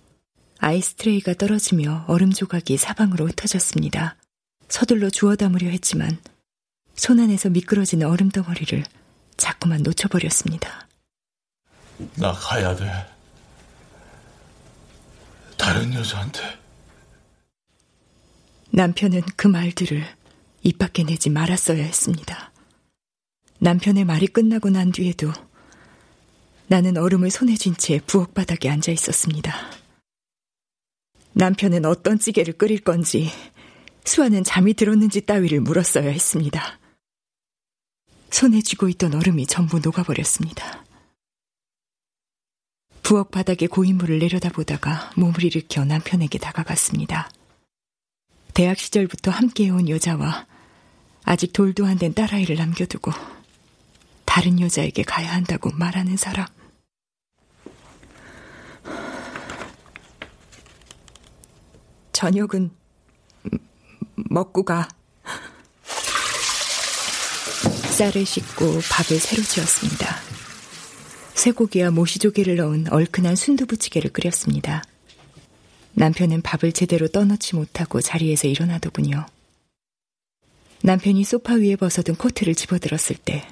아이스트레이가 0.58 1.34
떨어지며 1.34 2.04
얼음 2.08 2.32
조각이 2.32 2.76
사방으로 2.76 3.26
흩어졌습니다. 3.28 4.16
서둘러 4.68 5.10
주워 5.10 5.36
담으려 5.36 5.68
했지만 5.68 6.18
손 6.94 7.20
안에서 7.20 7.50
미끄러지는 7.50 8.06
얼음 8.06 8.30
덩어리를 8.30 8.84
자꾸만 9.36 9.82
놓쳐버렸습니다. 9.82 10.88
나 12.16 12.32
가야 12.32 12.74
돼. 12.74 12.90
다른 15.56 15.94
여자한테. 15.94 16.40
남편은 18.70 19.22
그 19.36 19.46
말들을 19.46 20.04
입 20.62 20.78
밖에 20.78 21.04
내지 21.04 21.30
말았어야 21.30 21.82
했습니다. 21.82 22.50
남편의 23.58 24.04
말이 24.04 24.26
끝나고 24.26 24.70
난 24.70 24.90
뒤에도 24.90 25.32
나는 26.68 26.96
얼음을 26.96 27.30
손에 27.30 27.54
쥔 27.56 27.74
채 27.76 28.00
부엌 28.06 28.34
바닥에 28.34 28.68
앉아 28.68 28.92
있었습니다. 28.92 29.54
남편은 31.34 31.84
어떤 31.84 32.18
찌개를 32.18 32.54
끓일 32.54 32.80
건지, 32.80 33.30
수아는 34.04 34.44
잠이 34.44 34.74
들었는지 34.74 35.22
따위를 35.22 35.60
물었어야 35.60 36.08
했습니다. 36.08 36.78
손에 38.30 38.60
쥐고 38.60 38.88
있던 38.90 39.14
얼음이 39.14 39.46
전부 39.46 39.78
녹아버렸습니다. 39.80 40.84
부엌 43.02 43.30
바닥에 43.30 43.66
고인물을 43.66 44.18
내려다보다가 44.20 45.12
몸을 45.16 45.44
일으켜 45.44 45.84
남편에게 45.84 46.38
다가갔습니다. 46.38 47.30
대학 48.54 48.78
시절부터 48.78 49.30
함께해온 49.30 49.88
여자와 49.88 50.46
아직 51.24 51.52
돌도 51.52 51.86
안 51.86 51.98
된 51.98 52.14
딸아이를 52.14 52.56
남겨두고 52.56 53.10
다른 54.34 54.58
여자에게 54.60 55.02
가야 55.02 55.30
한다고 55.30 55.70
말하는 55.72 56.16
사람. 56.16 56.46
저녁은 62.14 62.70
먹고 64.14 64.62
가. 64.64 64.88
쌀을 67.90 68.24
씻고 68.24 68.80
밥을 68.90 69.18
새로 69.18 69.42
지었습니다. 69.42 70.16
쇠고기와 71.34 71.90
모시조개를 71.90 72.56
넣은 72.56 72.90
얼큰한 72.90 73.36
순두부찌개를 73.36 74.14
끓였습니다. 74.14 74.82
남편은 75.92 76.40
밥을 76.40 76.72
제대로 76.72 77.06
떠넣지 77.06 77.54
못하고 77.54 78.00
자리에서 78.00 78.48
일어나더군요. 78.48 79.26
남편이 80.84 81.22
소파 81.24 81.52
위에 81.52 81.76
벗어둔 81.76 82.14
코트를 82.14 82.54
집어들었을 82.54 83.16
때 83.22 83.51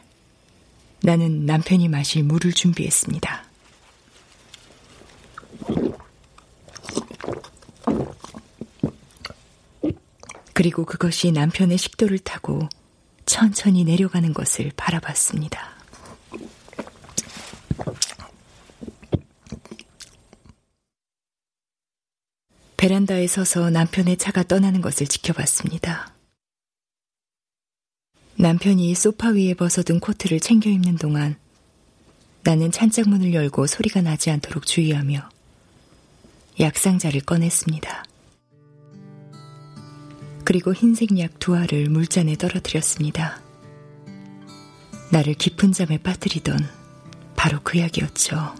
나는 1.02 1.46
남편이 1.46 1.88
마실 1.88 2.22
물을 2.22 2.52
준비했습니다. 2.52 3.44
그리고 10.52 10.84
그것이 10.84 11.32
남편의 11.32 11.78
식도를 11.78 12.18
타고 12.18 12.68
천천히 13.24 13.84
내려가는 13.84 14.34
것을 14.34 14.72
바라봤습니다. 14.76 15.70
베란다에 22.76 23.26
서서 23.26 23.70
남편의 23.70 24.18
차가 24.18 24.42
떠나는 24.42 24.80
것을 24.80 25.06
지켜봤습니다. 25.06 26.19
남편이 28.40 28.94
소파 28.94 29.28
위에 29.28 29.52
벗어둔 29.52 30.00
코트를 30.00 30.40
챙겨 30.40 30.70
입는 30.70 30.96
동안 30.96 31.36
나는 32.42 32.72
찬장문을 32.72 33.34
열고 33.34 33.66
소리가 33.66 34.00
나지 34.00 34.30
않도록 34.30 34.64
주의하며 34.64 35.28
약상자를 36.58 37.20
꺼냈습니다. 37.20 38.04
그리고 40.44 40.72
흰색 40.72 41.18
약 41.18 41.38
두 41.38 41.54
알을 41.54 41.90
물잔에 41.90 42.36
떨어뜨렸습니다. 42.36 43.42
나를 45.10 45.34
깊은 45.34 45.72
잠에 45.72 45.98
빠뜨리던 45.98 46.58
바로 47.36 47.60
그 47.62 47.78
약이었죠. 47.78 48.54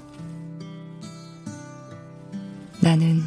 나는 2.81 3.23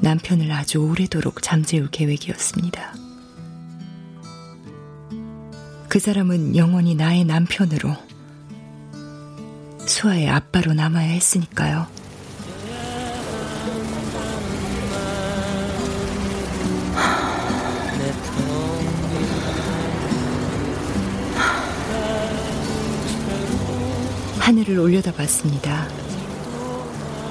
남편을 0.00 0.50
아주 0.50 0.78
오래도록 0.78 1.42
잠재울 1.42 1.88
계획이었습니다. 1.90 3.01
그 5.92 5.98
사람은 5.98 6.56
영원히 6.56 6.94
나의 6.94 7.26
남편으로 7.26 7.94
수아의 9.84 10.26
아빠로 10.26 10.72
남아야 10.72 11.06
했으니까요. 11.06 11.86
하늘을 24.38 24.78
올려다 24.78 25.12
봤습니다. 25.12 25.86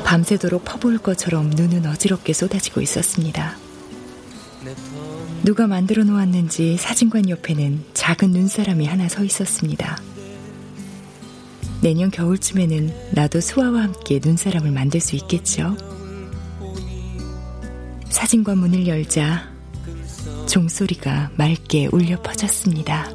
밤새도록 0.05 0.65
퍼부을 0.65 0.99
것처럼 0.99 1.49
눈은 1.49 1.87
어지럽게 1.87 2.33
쏟아지고 2.33 2.81
있었습니다. 2.81 3.57
누가 5.43 5.65
만들어 5.65 6.03
놓았는지 6.03 6.77
사진관 6.77 7.27
옆에는 7.27 7.83
작은 7.93 8.29
눈사람이 8.29 8.85
하나 8.85 9.09
서 9.09 9.23
있었습니다. 9.23 9.99
내년 11.81 12.11
겨울쯤에는 12.11 13.13
나도 13.13 13.41
수아와 13.41 13.81
함께 13.81 14.19
눈사람을 14.23 14.71
만들 14.71 14.99
수 14.99 15.15
있겠죠? 15.15 15.75
사진관 18.09 18.59
문을 18.59 18.85
열자 18.85 19.49
종소리가 20.47 21.31
맑게 21.37 21.89
울려 21.91 22.21
퍼졌습니다. 22.21 23.09